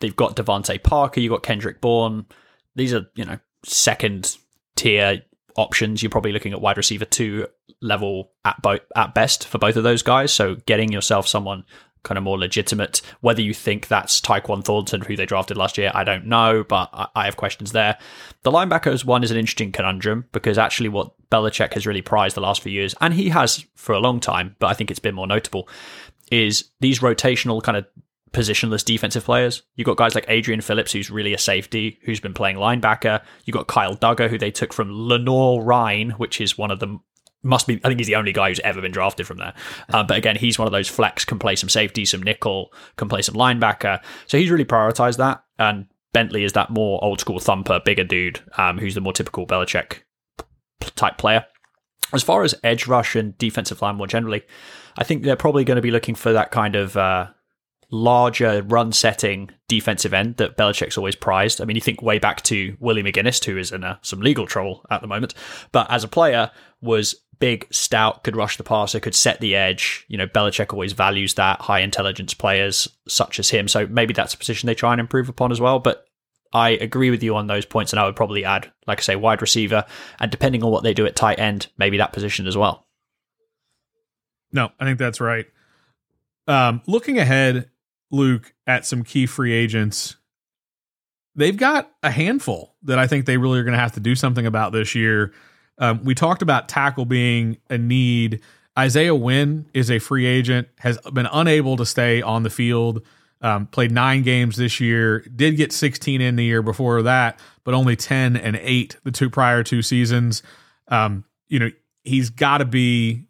They've 0.00 0.16
got 0.16 0.36
DeVante 0.36 0.82
Parker. 0.82 1.20
You've 1.20 1.32
got 1.32 1.42
Kendrick 1.42 1.80
Bourne. 1.80 2.26
These 2.74 2.94
are, 2.94 3.06
you 3.14 3.24
know, 3.24 3.38
second 3.64 4.36
tier 4.76 5.22
options. 5.56 6.02
You're 6.02 6.10
probably 6.10 6.32
looking 6.32 6.52
at 6.52 6.60
wide 6.60 6.76
receiver 6.76 7.04
two 7.04 7.46
level 7.80 8.32
at 8.44 8.60
both 8.62 8.80
at 8.96 9.14
best 9.14 9.46
for 9.46 9.58
both 9.58 9.76
of 9.76 9.84
those 9.84 10.02
guys. 10.02 10.32
So 10.32 10.56
getting 10.66 10.92
yourself 10.92 11.28
someone 11.28 11.64
kind 12.02 12.18
of 12.18 12.24
more 12.24 12.38
legitimate. 12.38 13.00
Whether 13.20 13.42
you 13.42 13.54
think 13.54 13.86
that's 13.86 14.20
Tyquan 14.20 14.64
Thornton, 14.64 15.02
who 15.02 15.16
they 15.16 15.26
drafted 15.26 15.56
last 15.56 15.78
year, 15.78 15.92
I 15.94 16.04
don't 16.04 16.26
know, 16.26 16.64
but 16.64 16.90
I, 16.92 17.06
I 17.14 17.24
have 17.26 17.36
questions 17.36 17.72
there. 17.72 17.98
The 18.42 18.50
linebackers 18.50 19.04
one 19.04 19.22
is 19.22 19.30
an 19.30 19.36
interesting 19.36 19.72
conundrum 19.72 20.26
because 20.32 20.58
actually 20.58 20.88
what 20.88 21.12
Belichick 21.30 21.74
has 21.74 21.86
really 21.86 22.02
prized 22.02 22.36
the 22.36 22.40
last 22.40 22.62
few 22.62 22.72
years, 22.72 22.94
and 23.00 23.14
he 23.14 23.28
has 23.28 23.64
for 23.76 23.92
a 23.92 24.00
long 24.00 24.20
time, 24.20 24.56
but 24.58 24.66
I 24.66 24.74
think 24.74 24.90
it's 24.90 25.00
been 25.00 25.14
more 25.14 25.26
notable, 25.26 25.68
is 26.32 26.70
these 26.80 27.00
rotational 27.00 27.62
kind 27.62 27.76
of 27.76 27.86
positionless 28.32 28.84
defensive 28.84 29.24
players. 29.24 29.62
You've 29.76 29.86
got 29.86 29.98
guys 29.98 30.14
like 30.14 30.24
Adrian 30.28 30.62
Phillips, 30.62 30.90
who's 30.90 31.10
really 31.10 31.34
a 31.34 31.38
safety, 31.38 32.00
who's 32.04 32.20
been 32.20 32.32
playing 32.32 32.56
linebacker. 32.56 33.22
You've 33.44 33.54
got 33.54 33.68
Kyle 33.68 33.94
Dugger, 33.94 34.30
who 34.30 34.38
they 34.38 34.50
took 34.50 34.72
from 34.72 34.90
Lenoir-Rhyne, 34.90 36.12
which 36.12 36.40
is 36.40 36.56
one 36.56 36.70
of 36.70 36.80
the 36.80 36.98
must 37.44 37.66
be 37.66 37.80
I 37.84 37.88
think 37.88 37.98
he's 37.98 38.06
the 38.06 38.14
only 38.14 38.32
guy 38.32 38.48
who's 38.48 38.60
ever 38.60 38.80
been 38.80 38.92
drafted 38.92 39.26
from 39.26 39.38
there. 39.38 39.52
Uh, 39.88 40.04
but 40.04 40.16
again, 40.16 40.36
he's 40.36 40.58
one 40.58 40.66
of 40.66 40.72
those 40.72 40.88
flex 40.88 41.24
can 41.24 41.38
play 41.38 41.56
some 41.56 41.68
safety, 41.68 42.04
some 42.04 42.22
nickel, 42.22 42.72
can 42.96 43.08
play 43.08 43.20
some 43.20 43.34
linebacker. 43.34 44.00
So 44.26 44.38
he's 44.38 44.50
really 44.50 44.64
prioritized 44.64 45.18
that. 45.18 45.42
And 45.58 45.86
Bentley 46.12 46.44
is 46.44 46.52
that 46.52 46.70
more 46.70 47.02
old 47.04 47.20
school 47.20 47.40
thumper, 47.40 47.80
bigger 47.84 48.04
dude, 48.04 48.40
um, 48.56 48.78
who's 48.78 48.94
the 48.94 49.00
more 49.00 49.12
typical 49.12 49.46
Belichick 49.46 50.02
type 50.94 51.18
player. 51.18 51.44
As 52.12 52.22
far 52.22 52.42
as 52.42 52.54
edge 52.62 52.86
rush 52.86 53.16
and 53.16 53.36
defensive 53.38 53.82
line 53.82 53.96
more 53.96 54.06
generally, 54.06 54.42
I 54.96 55.04
think 55.04 55.22
they're 55.22 55.36
probably 55.36 55.64
going 55.64 55.76
to 55.76 55.82
be 55.82 55.90
looking 55.90 56.14
for 56.14 56.32
that 56.32 56.50
kind 56.50 56.76
of 56.76 56.96
uh, 56.96 57.28
larger 57.90 58.62
run 58.62 58.92
setting 58.92 59.50
defensive 59.68 60.12
end 60.12 60.36
that 60.36 60.56
Belichick's 60.56 60.98
always 60.98 61.16
prized. 61.16 61.60
I 61.60 61.64
mean, 61.64 61.76
you 61.76 61.82
think 61.82 62.02
way 62.02 62.18
back 62.18 62.42
to 62.42 62.76
Willie 62.80 63.02
McGinest, 63.02 63.44
who 63.44 63.56
is 63.56 63.72
in 63.72 63.84
uh, 63.84 63.98
some 64.02 64.20
legal 64.20 64.46
trouble 64.46 64.84
at 64.90 65.00
the 65.00 65.06
moment, 65.06 65.34
but 65.72 65.90
as 65.90 66.04
a 66.04 66.08
player 66.08 66.50
was 66.80 67.14
big, 67.38 67.66
stout, 67.72 68.22
could 68.22 68.36
rush 68.36 68.56
the 68.56 68.62
passer, 68.62 69.00
could 69.00 69.14
set 69.14 69.40
the 69.40 69.56
edge. 69.56 70.04
You 70.08 70.16
know, 70.16 70.28
Belichick 70.28 70.72
always 70.72 70.92
values 70.92 71.34
that 71.34 71.60
high 71.60 71.80
intelligence 71.80 72.34
players 72.34 72.88
such 73.08 73.40
as 73.40 73.50
him. 73.50 73.66
So 73.66 73.86
maybe 73.88 74.14
that's 74.14 74.32
a 74.32 74.38
position 74.38 74.68
they 74.68 74.74
try 74.74 74.92
and 74.92 75.00
improve 75.00 75.28
upon 75.28 75.50
as 75.50 75.60
well. 75.60 75.80
But 75.80 76.06
I 76.52 76.70
agree 76.70 77.10
with 77.10 77.22
you 77.22 77.36
on 77.36 77.46
those 77.46 77.64
points, 77.64 77.92
and 77.92 78.00
I 78.00 78.04
would 78.04 78.16
probably 78.16 78.44
add, 78.44 78.70
like 78.86 78.98
I 78.98 79.02
say, 79.02 79.16
wide 79.16 79.40
receiver, 79.40 79.84
and 80.20 80.30
depending 80.30 80.62
on 80.62 80.70
what 80.70 80.82
they 80.82 80.94
do 80.94 81.06
at 81.06 81.16
tight 81.16 81.38
end, 81.38 81.68
maybe 81.78 81.96
that 81.96 82.12
position 82.12 82.46
as 82.46 82.56
well. 82.56 82.86
No, 84.52 84.70
I 84.78 84.84
think 84.84 84.98
that's 84.98 85.20
right. 85.20 85.46
Um, 86.46 86.82
looking 86.86 87.18
ahead, 87.18 87.70
Luke, 88.10 88.52
at 88.66 88.84
some 88.84 89.02
key 89.02 89.26
free 89.26 89.52
agents. 89.52 90.16
They've 91.34 91.56
got 91.56 91.90
a 92.02 92.10
handful 92.10 92.74
that 92.82 92.98
I 92.98 93.06
think 93.06 93.24
they 93.24 93.38
really 93.38 93.58
are 93.58 93.64
going 93.64 93.72
to 93.72 93.80
have 93.80 93.92
to 93.92 94.00
do 94.00 94.14
something 94.14 94.44
about 94.44 94.72
this 94.72 94.94
year. 94.94 95.32
Um, 95.78 96.04
we 96.04 96.14
talked 96.14 96.42
about 96.42 96.68
tackle 96.68 97.06
being 97.06 97.56
a 97.70 97.78
need. 97.78 98.42
Isaiah 98.78 99.14
Wynn 99.14 99.66
is 99.72 99.90
a 99.90 99.98
free 99.98 100.26
agent, 100.26 100.68
has 100.80 100.98
been 101.12 101.28
unable 101.32 101.76
to 101.78 101.86
stay 101.86 102.20
on 102.20 102.42
the 102.42 102.50
field. 102.50 103.00
Um, 103.42 103.66
played 103.66 103.90
nine 103.90 104.22
games 104.22 104.56
this 104.56 104.78
year, 104.78 105.20
did 105.34 105.56
get 105.56 105.72
16 105.72 106.20
in 106.20 106.36
the 106.36 106.44
year 106.44 106.62
before 106.62 107.02
that, 107.02 107.40
but 107.64 107.74
only 107.74 107.96
10 107.96 108.36
and 108.36 108.54
eight 108.56 108.96
the 109.02 109.10
two 109.10 109.28
prior 109.28 109.64
two 109.64 109.82
seasons. 109.82 110.44
Um, 110.86 111.24
you 111.48 111.58
know, 111.58 111.70
he's 112.04 112.30
got 112.30 112.58
to 112.58 112.64
be 112.64 113.26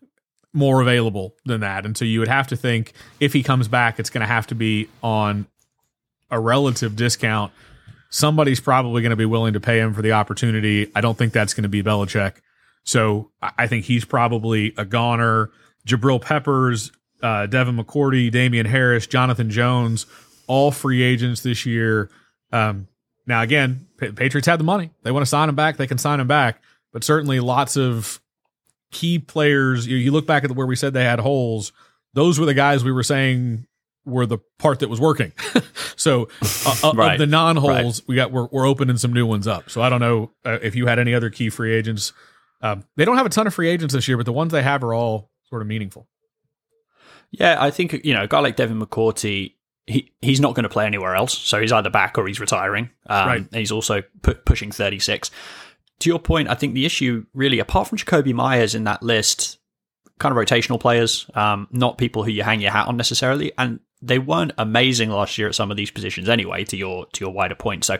more 0.52 0.80
available 0.80 1.34
than 1.46 1.60
that. 1.60 1.86
And 1.86 1.96
so 1.96 2.04
you 2.04 2.18
would 2.18 2.28
have 2.28 2.46
to 2.48 2.56
think 2.56 2.92
if 3.20 3.32
he 3.32 3.42
comes 3.42 3.68
back, 3.68 3.98
it's 3.98 4.10
going 4.10 4.20
to 4.20 4.26
have 4.26 4.46
to 4.48 4.54
be 4.54 4.88
on 5.02 5.46
a 6.30 6.38
relative 6.38 6.94
discount. 6.96 7.52
Somebody's 8.10 8.60
probably 8.60 9.00
going 9.00 9.10
to 9.10 9.16
be 9.16 9.24
willing 9.24 9.54
to 9.54 9.60
pay 9.60 9.78
him 9.78 9.94
for 9.94 10.02
the 10.02 10.12
opportunity. 10.12 10.90
I 10.94 11.00
don't 11.00 11.16
think 11.16 11.32
that's 11.32 11.54
going 11.54 11.62
to 11.62 11.70
be 11.70 11.82
Belichick. 11.82 12.34
So 12.84 13.30
I 13.40 13.66
think 13.66 13.86
he's 13.86 14.04
probably 14.04 14.74
a 14.76 14.84
goner. 14.84 15.50
Jabril 15.86 16.20
Peppers, 16.20 16.92
uh, 17.22 17.46
Devin 17.46 17.76
McCourty, 17.76 18.30
Damien 18.30 18.66
Harris, 18.66 19.06
Jonathan 19.06 19.50
Jones, 19.50 20.06
all 20.46 20.70
free 20.70 21.02
agents 21.02 21.42
this 21.42 21.64
year. 21.64 22.10
Um, 22.52 22.88
now, 23.26 23.42
again, 23.42 23.86
Patriots 23.98 24.46
have 24.46 24.58
the 24.58 24.64
money. 24.64 24.90
They 25.02 25.12
want 25.12 25.22
to 25.22 25.28
sign 25.28 25.48
him 25.48 25.54
back. 25.54 25.76
They 25.76 25.86
can 25.86 25.98
sign 25.98 26.20
him 26.20 26.26
back. 26.26 26.60
But 26.92 27.04
certainly 27.04 27.40
lots 27.40 27.76
of 27.76 28.20
key 28.90 29.18
players. 29.18 29.86
You, 29.86 29.96
you 29.96 30.10
look 30.10 30.26
back 30.26 30.44
at 30.44 30.50
where 30.52 30.66
we 30.66 30.76
said 30.76 30.92
they 30.92 31.04
had 31.04 31.20
holes; 31.20 31.72
those 32.12 32.38
were 32.38 32.46
the 32.46 32.54
guys 32.54 32.84
we 32.84 32.92
were 32.92 33.02
saying 33.02 33.66
were 34.04 34.26
the 34.26 34.38
part 34.58 34.80
that 34.80 34.88
was 34.88 35.00
working. 35.00 35.32
so 35.96 36.28
uh, 36.66 36.74
uh, 36.84 36.92
right. 36.94 37.12
of 37.12 37.18
the 37.18 37.26
non 37.26 37.56
holes, 37.56 38.00
right. 38.00 38.08
we 38.08 38.16
got 38.16 38.32
we're, 38.32 38.46
we're 38.46 38.66
opening 38.66 38.96
some 38.98 39.12
new 39.12 39.24
ones 39.24 39.46
up. 39.46 39.70
So 39.70 39.80
I 39.80 39.88
don't 39.88 40.00
know 40.00 40.32
uh, 40.44 40.58
if 40.62 40.74
you 40.74 40.86
had 40.86 40.98
any 40.98 41.14
other 41.14 41.30
key 41.30 41.48
free 41.48 41.72
agents. 41.74 42.12
Um, 42.60 42.84
they 42.96 43.04
don't 43.04 43.16
have 43.16 43.26
a 43.26 43.30
ton 43.30 43.46
of 43.46 43.54
free 43.54 43.68
agents 43.68 43.94
this 43.94 44.06
year, 44.06 44.16
but 44.16 44.26
the 44.26 44.32
ones 44.32 44.52
they 44.52 44.62
have 44.62 44.84
are 44.84 44.94
all 44.94 45.30
sort 45.48 45.62
of 45.62 45.68
meaningful. 45.68 46.06
Yeah, 47.32 47.56
I 47.58 47.70
think 47.70 48.04
you 48.04 48.14
know 48.14 48.22
a 48.22 48.28
guy 48.28 48.38
like 48.40 48.56
Devin 48.56 48.80
McCourty. 48.80 49.54
He 49.86 50.12
he's 50.20 50.38
not 50.38 50.54
going 50.54 50.62
to 50.62 50.68
play 50.68 50.86
anywhere 50.86 51.16
else, 51.16 51.36
so 51.36 51.60
he's 51.60 51.72
either 51.72 51.90
back 51.90 52.16
or 52.16 52.26
he's 52.28 52.38
retiring. 52.38 52.90
Um, 53.08 53.26
right. 53.26 53.46
He's 53.52 53.72
also 53.72 54.02
pu- 54.22 54.34
pushing 54.34 54.70
thirty 54.70 55.00
six 55.00 55.30
to 56.02 56.10
your 56.10 56.18
point, 56.18 56.48
I 56.48 56.54
think 56.54 56.74
the 56.74 56.84
issue 56.84 57.26
really, 57.32 57.60
apart 57.60 57.86
from 57.86 57.96
Jakobi 57.96 58.34
Meyers 58.34 58.74
in 58.74 58.84
that 58.84 59.02
list, 59.04 59.58
kind 60.18 60.36
of 60.36 60.44
rotational 60.44 60.80
players, 60.80 61.30
um, 61.34 61.68
not 61.70 61.96
people 61.96 62.24
who 62.24 62.30
you 62.32 62.42
hang 62.42 62.60
your 62.60 62.72
hat 62.72 62.88
on 62.88 62.96
necessarily, 62.96 63.52
and 63.56 63.78
they 64.00 64.18
weren't 64.18 64.52
amazing 64.58 65.10
last 65.10 65.38
year 65.38 65.46
at 65.48 65.54
some 65.54 65.70
of 65.70 65.76
these 65.76 65.92
positions 65.92 66.28
anyway. 66.28 66.64
To 66.64 66.76
your 66.76 67.06
to 67.06 67.24
your 67.24 67.32
wider 67.32 67.54
point, 67.54 67.84
so 67.84 67.98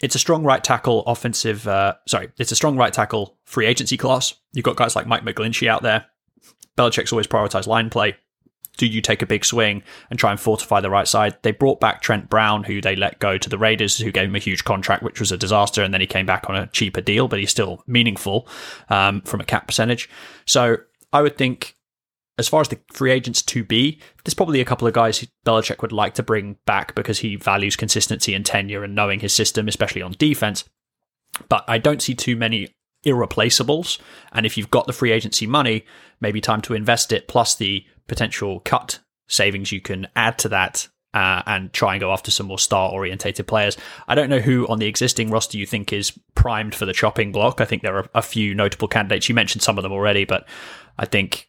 it's 0.00 0.16
a 0.16 0.18
strong 0.18 0.42
right 0.42 0.62
tackle 0.62 1.04
offensive. 1.04 1.68
Uh, 1.68 1.94
sorry, 2.06 2.30
it's 2.36 2.50
a 2.50 2.56
strong 2.56 2.76
right 2.76 2.92
tackle 2.92 3.38
free 3.44 3.66
agency 3.66 3.96
class. 3.96 4.34
You've 4.52 4.64
got 4.64 4.76
guys 4.76 4.96
like 4.96 5.06
Mike 5.06 5.24
McGlinchey 5.24 5.68
out 5.68 5.82
there. 5.82 6.06
Belichick's 6.76 7.12
always 7.12 7.28
prioritized 7.28 7.68
line 7.68 7.90
play. 7.90 8.16
Do 8.76 8.86
you 8.86 9.00
take 9.00 9.22
a 9.22 9.26
big 9.26 9.44
swing 9.44 9.82
and 10.10 10.18
try 10.18 10.30
and 10.30 10.40
fortify 10.40 10.80
the 10.80 10.90
right 10.90 11.08
side? 11.08 11.36
They 11.42 11.52
brought 11.52 11.80
back 11.80 12.02
Trent 12.02 12.28
Brown, 12.28 12.64
who 12.64 12.80
they 12.80 12.96
let 12.96 13.18
go 13.18 13.38
to 13.38 13.48
the 13.48 13.58
Raiders, 13.58 13.98
who 13.98 14.12
gave 14.12 14.28
him 14.28 14.36
a 14.36 14.40
huge 14.40 14.64
contract, 14.64 15.02
which 15.02 15.20
was 15.20 15.32
a 15.32 15.36
disaster, 15.36 15.82
and 15.82 15.92
then 15.92 16.00
he 16.00 16.06
came 16.06 16.26
back 16.26 16.48
on 16.48 16.56
a 16.56 16.66
cheaper 16.68 17.00
deal, 17.00 17.28
but 17.28 17.38
he's 17.38 17.50
still 17.50 17.82
meaningful 17.86 18.48
um, 18.88 19.22
from 19.22 19.40
a 19.40 19.44
cap 19.44 19.66
percentage. 19.66 20.08
So 20.44 20.76
I 21.12 21.22
would 21.22 21.38
think 21.38 21.76
as 22.38 22.48
far 22.48 22.60
as 22.60 22.68
the 22.68 22.78
free 22.92 23.10
agents 23.10 23.42
to 23.42 23.64
be, 23.64 24.00
there's 24.24 24.34
probably 24.34 24.60
a 24.60 24.64
couple 24.64 24.86
of 24.86 24.94
guys 24.94 25.26
Belichick 25.46 25.80
would 25.80 25.92
like 25.92 26.14
to 26.14 26.22
bring 26.22 26.58
back 26.66 26.94
because 26.94 27.20
he 27.20 27.36
values 27.36 27.76
consistency 27.76 28.34
and 28.34 28.44
tenure 28.44 28.84
and 28.84 28.94
knowing 28.94 29.20
his 29.20 29.34
system, 29.34 29.68
especially 29.68 30.02
on 30.02 30.14
defense. 30.18 30.64
But 31.48 31.64
I 31.66 31.78
don't 31.78 32.02
see 32.02 32.14
too 32.14 32.36
many 32.36 32.74
irreplaceables. 33.06 33.98
And 34.32 34.44
if 34.44 34.58
you've 34.58 34.70
got 34.70 34.86
the 34.86 34.92
free 34.92 35.12
agency 35.12 35.46
money, 35.46 35.84
maybe 36.20 36.40
time 36.40 36.60
to 36.62 36.74
invest 36.74 37.12
it, 37.12 37.28
plus 37.28 37.54
the 37.54 37.84
potential 38.08 38.60
cut 38.60 38.98
savings 39.28 39.72
you 39.72 39.80
can 39.80 40.06
add 40.14 40.38
to 40.38 40.48
that 40.50 40.88
uh, 41.14 41.42
and 41.46 41.72
try 41.72 41.94
and 41.94 42.00
go 42.00 42.12
after 42.12 42.30
some 42.30 42.46
more 42.46 42.58
star 42.58 42.90
orientated 42.90 43.46
players. 43.46 43.76
I 44.06 44.14
don't 44.14 44.28
know 44.28 44.40
who 44.40 44.66
on 44.68 44.78
the 44.78 44.86
existing 44.86 45.30
roster 45.30 45.56
you 45.56 45.64
think 45.64 45.92
is 45.92 46.18
primed 46.34 46.74
for 46.74 46.84
the 46.84 46.92
chopping 46.92 47.32
block. 47.32 47.60
I 47.60 47.64
think 47.64 47.82
there 47.82 47.96
are 47.96 48.08
a 48.14 48.22
few 48.22 48.54
notable 48.54 48.88
candidates. 48.88 49.28
You 49.28 49.34
mentioned 49.34 49.62
some 49.62 49.78
of 49.78 49.82
them 49.82 49.92
already, 49.92 50.26
but 50.26 50.46
I 50.98 51.06
think 51.06 51.48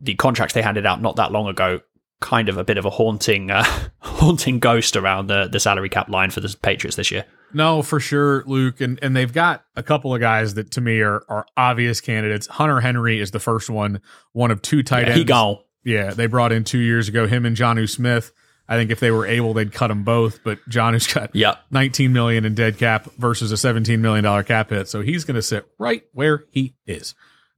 the 0.00 0.14
contracts 0.14 0.52
they 0.52 0.62
handed 0.62 0.84
out 0.84 1.00
not 1.00 1.16
that 1.16 1.32
long 1.32 1.48
ago 1.48 1.80
kind 2.20 2.48
of 2.48 2.58
a 2.58 2.64
bit 2.64 2.78
of 2.78 2.84
a 2.84 2.90
haunting 2.90 3.50
uh, 3.50 3.64
haunting 4.00 4.58
ghost 4.58 4.96
around 4.96 5.28
the 5.28 5.48
the 5.48 5.60
salary 5.60 5.88
cap 5.88 6.08
line 6.08 6.30
for 6.30 6.40
the 6.40 6.54
Patriots 6.62 6.96
this 6.96 7.10
year. 7.10 7.24
No, 7.56 7.80
for 7.80 8.00
sure, 8.00 8.44
Luke, 8.46 8.82
and 8.82 8.98
and 9.00 9.16
they've 9.16 9.32
got 9.32 9.64
a 9.76 9.82
couple 9.82 10.14
of 10.14 10.20
guys 10.20 10.52
that 10.54 10.72
to 10.72 10.82
me 10.82 11.00
are 11.00 11.24
are 11.26 11.46
obvious 11.56 12.02
candidates. 12.02 12.46
Hunter 12.46 12.80
Henry 12.80 13.18
is 13.18 13.30
the 13.30 13.40
first 13.40 13.70
one, 13.70 14.02
one 14.32 14.50
of 14.50 14.60
two 14.60 14.82
tight 14.82 15.04
yeah, 15.04 15.06
ends. 15.06 15.18
He 15.20 15.24
gone. 15.24 15.58
Yeah, 15.82 16.10
they 16.12 16.26
brought 16.26 16.52
in 16.52 16.64
two 16.64 16.80
years 16.80 17.08
ago 17.08 17.26
him 17.26 17.46
and 17.46 17.56
Jonnu 17.56 17.88
Smith. 17.88 18.30
I 18.68 18.76
think 18.76 18.90
if 18.90 19.00
they 19.00 19.10
were 19.10 19.24
able, 19.24 19.54
they'd 19.54 19.72
cut 19.72 19.88
them 19.88 20.04
both. 20.04 20.44
But 20.44 20.58
Jonnu's 20.68 21.06
got 21.14 21.34
yep. 21.34 21.58
19 21.70 22.12
million 22.12 22.44
in 22.44 22.54
dead 22.54 22.76
cap 22.76 23.08
versus 23.16 23.50
a 23.52 23.56
17 23.56 24.02
million 24.02 24.24
dollar 24.24 24.42
cap 24.42 24.68
hit, 24.68 24.86
so 24.86 25.00
he's 25.00 25.24
going 25.24 25.36
to 25.36 25.42
sit 25.42 25.66
right 25.78 26.02
where 26.12 26.44
he 26.50 26.74
is. 26.86 27.14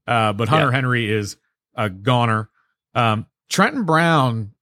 Uh, 0.06 0.32
but 0.32 0.48
Hunter. 0.48 0.70
Henry 0.70 1.10
is 1.10 1.38
a 1.74 1.90
goner. 1.90 2.50
Um, 2.94 3.26
Trenton 3.48 3.82
Brown 3.82 4.52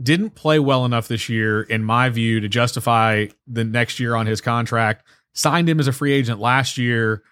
didn't 0.00 0.30
play 0.30 0.58
well 0.58 0.84
enough 0.84 1.08
this 1.08 1.28
year, 1.28 1.62
in 1.62 1.84
my 1.84 2.08
view, 2.08 2.40
to 2.40 2.48
justify 2.48 3.26
the 3.46 3.64
next 3.64 4.00
year 4.00 4.14
on 4.14 4.26
his 4.26 4.40
contract. 4.40 5.06
Signed 5.34 5.68
him 5.68 5.80
as 5.80 5.86
a 5.86 5.92
free 5.92 6.12
agent 6.12 6.40
last 6.40 6.78
year, 6.78 7.22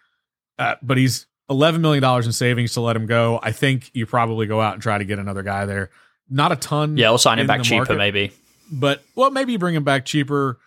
uh, 0.59 0.77
but 0.83 0.97
he's 0.97 1.27
$11 1.51 1.81
million 1.81 2.03
in 2.25 2.33
savings 2.33 2.73
to 2.75 2.81
let 2.81 2.97
him 2.97 3.07
go. 3.07 3.39
I 3.43 3.53
think 3.53 3.91
you 3.93 4.07
probably 4.07 4.47
go 4.47 4.61
out 4.61 4.75
and 4.75 4.83
try 4.83 4.97
to 4.99 5.05
get 5.05 5.19
another 5.19 5.43
guy 5.43 5.67
there. 5.67 5.91
Not 6.29 6.53
a 6.53 6.57
ton. 6.57 6.97
Yeah, 6.97 7.11
we'll 7.11 7.19
sign 7.19 7.39
him 7.39 7.47
back 7.47 7.63
cheaper, 7.63 7.79
market, 7.79 7.97
maybe. 7.97 8.33
But, 8.71 9.03
well, 9.15 9.31
maybe 9.31 9.53
you 9.53 9.59
bring 9.59 9.75
him 9.75 9.85
back 9.85 10.07
cheaper. 10.07 10.59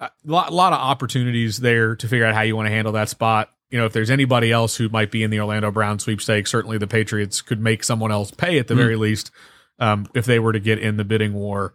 A 0.00 0.10
lot, 0.24 0.52
lot 0.52 0.72
of 0.72 0.80
opportunities 0.80 1.58
there 1.58 1.94
to 1.96 2.08
figure 2.08 2.26
out 2.26 2.34
how 2.34 2.42
you 2.42 2.56
want 2.56 2.66
to 2.66 2.72
handle 2.72 2.92
that 2.94 3.08
spot 3.08 3.50
you 3.72 3.78
know, 3.78 3.86
if 3.86 3.94
there's 3.94 4.10
anybody 4.10 4.52
else 4.52 4.76
who 4.76 4.90
might 4.90 5.10
be 5.10 5.22
in 5.22 5.30
the 5.30 5.40
Orlando 5.40 5.70
Brown 5.70 5.98
sweepstakes, 5.98 6.50
certainly 6.50 6.76
the 6.76 6.86
Patriots 6.86 7.40
could 7.40 7.58
make 7.58 7.82
someone 7.82 8.12
else 8.12 8.30
pay 8.30 8.58
at 8.58 8.68
the 8.68 8.74
mm. 8.74 8.76
very 8.76 8.96
least 8.96 9.30
um, 9.82 10.06
if 10.14 10.26
they 10.26 10.38
were 10.38 10.52
to 10.52 10.60
get 10.60 10.78
in 10.78 10.96
the 10.96 11.04
bidding 11.04 11.34
war. 11.34 11.74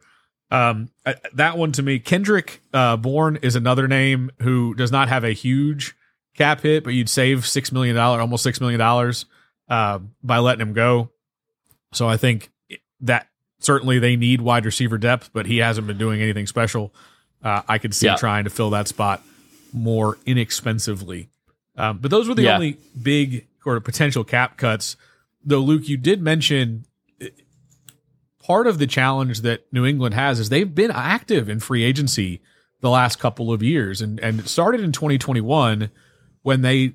Um, 0.50 0.90
that 1.34 1.58
one 1.58 1.74
to 1.74 1.84
me, 1.84 2.00
Kendrick 2.00 2.62
uh, 2.74 2.96
Bourne 2.96 3.38
is 3.42 3.58
another 3.58 3.86
name 3.86 4.32
who 4.42 4.74
does 4.74 4.94
not 4.94 5.10
have 5.10 5.26
a 5.26 5.32
huge 5.32 5.94
cap 6.34 6.62
hit, 6.62 6.86
but 6.86 6.94
you'd 6.94 7.10
save 7.10 7.46
six 7.46 7.70
million 7.70 7.98
dollars, 7.98 8.22
almost 8.22 8.44
six 8.44 8.62
million 8.62 8.80
dollars, 8.80 9.26
uh, 9.68 10.00
by 10.24 10.38
letting 10.38 10.62
him 10.62 10.74
go. 10.74 11.10
So 11.92 12.08
I 12.08 12.16
think 12.16 12.50
that 13.02 13.28
certainly 13.60 14.00
they 14.00 14.16
need 14.16 14.40
wide 14.40 14.64
receiver 14.64 14.98
depth, 14.98 15.32
but 15.34 15.46
he 15.46 15.58
hasn't 15.58 15.86
been 15.86 15.98
doing 15.98 16.22
anything 16.22 16.48
special. 16.48 16.94
Uh, 17.44 17.64
I 17.68 17.78
could 17.78 17.94
see 17.94 18.06
yeah. 18.06 18.16
trying 18.16 18.46
to 18.46 18.50
fill 18.50 18.70
that 18.70 18.88
spot 18.88 19.22
more 19.74 20.18
inexpensively. 20.26 21.28
Um, 21.76 21.98
but 21.98 22.10
those 22.10 22.30
were 22.30 22.36
the 22.36 22.44
yeah. 22.44 22.56
only 22.56 22.78
big 23.00 23.48
or 23.66 23.78
potential 23.82 24.24
cap 24.24 24.56
cuts. 24.56 24.96
Though, 25.44 25.60
Luke, 25.60 25.90
you 25.90 25.98
did 25.98 26.22
mention 26.22 26.86
part 28.48 28.66
of 28.66 28.80
the 28.80 28.88
challenge 28.88 29.42
that 29.42 29.66
New 29.74 29.86
England 29.86 30.16
has 30.16 30.39
is 30.39 30.48
they've 30.48 30.74
been 30.74 30.92
active 30.92 31.50
in 31.50 31.60
free 31.60 31.84
agency 31.84 32.42
the 32.80 32.89
last 32.89 33.20
couple 33.20 33.51
of 33.51 33.62
years, 33.62 34.01
and 34.01 34.20
and 34.22 34.39
it 34.39 34.48
started 34.48 34.82
in 34.82 34.94
2021 34.94 35.92
when 36.44 36.62
they 36.62 36.94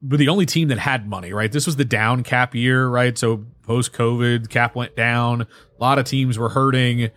were 0.00 0.16
the 0.16 0.28
only 0.28 0.46
team 0.46 0.68
that 0.68 0.78
had 0.78 1.08
money. 1.08 1.32
Right, 1.32 1.50
this 1.50 1.66
was 1.66 1.74
the 1.74 1.84
down 1.84 2.22
cap 2.22 2.54
year. 2.54 2.86
Right, 2.86 3.18
so 3.18 3.44
post 3.62 3.92
COVID, 3.92 4.48
cap 4.48 4.76
went 4.76 4.94
down. 4.94 5.42
A 5.42 5.46
lot 5.80 5.98
of 5.98 6.04
teams 6.04 6.38
were 6.38 6.50
hurting. 6.50 7.10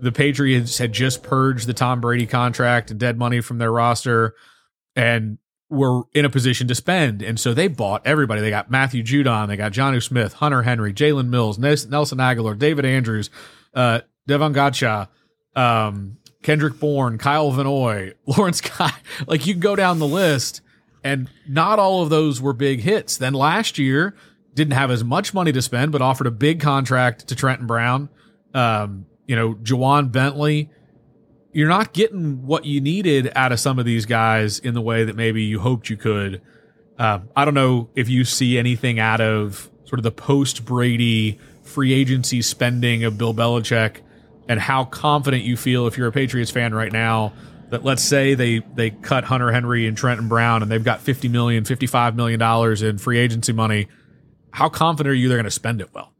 The 0.00 0.12
Patriots 0.12 0.78
had 0.78 0.92
just 0.92 1.24
purged 1.24 1.66
the 1.66 1.74
Tom 1.74 2.00
Brady 2.00 2.26
contract 2.26 2.92
and 2.92 3.00
dead 3.00 3.18
money 3.18 3.40
from 3.40 3.58
their 3.58 3.72
roster, 3.72 4.36
and 4.94 5.38
were 5.72 6.02
in 6.14 6.24
a 6.24 6.30
position 6.30 6.68
to 6.68 6.74
spend. 6.74 7.22
And 7.22 7.40
so 7.40 7.54
they 7.54 7.66
bought 7.66 8.06
everybody. 8.06 8.40
They 8.40 8.50
got 8.50 8.70
Matthew 8.70 9.02
Judon, 9.02 9.48
they 9.48 9.56
got 9.56 9.72
Jonnu 9.72 10.02
Smith, 10.02 10.34
Hunter 10.34 10.62
Henry, 10.62 10.92
Jalen 10.92 11.28
Mills, 11.28 11.58
Nelson 11.58 12.18
Agholor, 12.18 12.58
David 12.58 12.84
Andrews, 12.84 13.30
uh, 13.74 14.00
Davon 14.26 14.52
Godchaux, 14.54 15.08
um, 15.56 16.18
Kendrick 16.42 16.78
Bourne, 16.78 17.18
Kyle 17.18 17.50
Van 17.50 17.64
Noy, 17.64 18.12
Lawrence 18.26 18.60
Guy. 18.60 18.92
Like 19.26 19.46
you 19.46 19.54
can 19.54 19.60
go 19.60 19.74
down 19.74 19.98
the 19.98 20.06
list, 20.06 20.60
and 21.02 21.28
not 21.48 21.78
all 21.78 22.02
of 22.02 22.10
those 22.10 22.40
were 22.40 22.52
big 22.52 22.80
hits. 22.80 23.16
Then 23.16 23.32
last 23.32 23.78
year, 23.78 24.14
didn't 24.54 24.74
have 24.74 24.90
as 24.90 25.02
much 25.02 25.32
money 25.32 25.52
to 25.52 25.62
spend, 25.62 25.92
but 25.92 26.02
offered 26.02 26.26
a 26.26 26.30
big 26.32 26.60
contract 26.60 27.28
to 27.28 27.34
Trenton 27.34 27.66
Brown. 27.66 28.08
Um, 28.52 29.06
you 29.26 29.34
know, 29.34 29.54
Ja'Whaun 29.54 30.12
Bentley 30.12 30.68
you're 31.52 31.68
not 31.68 31.92
getting 31.92 32.46
what 32.46 32.64
you 32.64 32.80
needed 32.80 33.30
out 33.36 33.52
of 33.52 33.60
some 33.60 33.78
of 33.78 33.84
these 33.84 34.06
guys 34.06 34.58
in 34.58 34.74
the 34.74 34.80
way 34.80 35.04
that 35.04 35.16
maybe 35.16 35.42
you 35.42 35.60
hoped 35.60 35.90
you 35.90 35.96
could. 35.96 36.40
Uh, 36.98 37.20
I 37.36 37.44
don't 37.44 37.54
know 37.54 37.90
if 37.94 38.08
you 38.08 38.24
see 38.24 38.58
anything 38.58 38.98
out 38.98 39.20
of 39.20 39.70
sort 39.84 39.98
of 39.98 40.02
the 40.02 40.10
post 40.12 40.64
Brady 40.64 41.38
free 41.62 41.92
agency 41.92 42.42
spending 42.42 43.04
of 43.04 43.18
Bill 43.18 43.34
Belichick 43.34 43.98
and 44.48 44.58
how 44.58 44.84
confident 44.84 45.44
you 45.44 45.56
feel 45.56 45.86
if 45.86 45.96
you're 45.96 46.08
a 46.08 46.12
Patriots 46.12 46.50
fan 46.50 46.74
right 46.74 46.92
now 46.92 47.32
that 47.70 47.84
let's 47.84 48.02
say 48.02 48.34
they 48.34 48.58
they 48.74 48.90
cut 48.90 49.24
Hunter 49.24 49.50
Henry 49.52 49.86
and 49.86 49.96
Trenton 49.96 50.28
Brown 50.28 50.62
and 50.62 50.70
they've 50.70 50.84
got 50.84 51.00
50 51.00 51.28
million, 51.28 51.64
55 51.64 52.16
million 52.16 52.38
dollars 52.38 52.82
in 52.82 52.98
free 52.98 53.18
agency 53.18 53.52
money. 53.52 53.88
How 54.50 54.68
confident 54.68 55.12
are 55.12 55.14
you 55.14 55.28
they're 55.28 55.38
going 55.38 55.44
to 55.44 55.50
spend 55.50 55.80
it 55.80 55.88
well? 55.94 56.12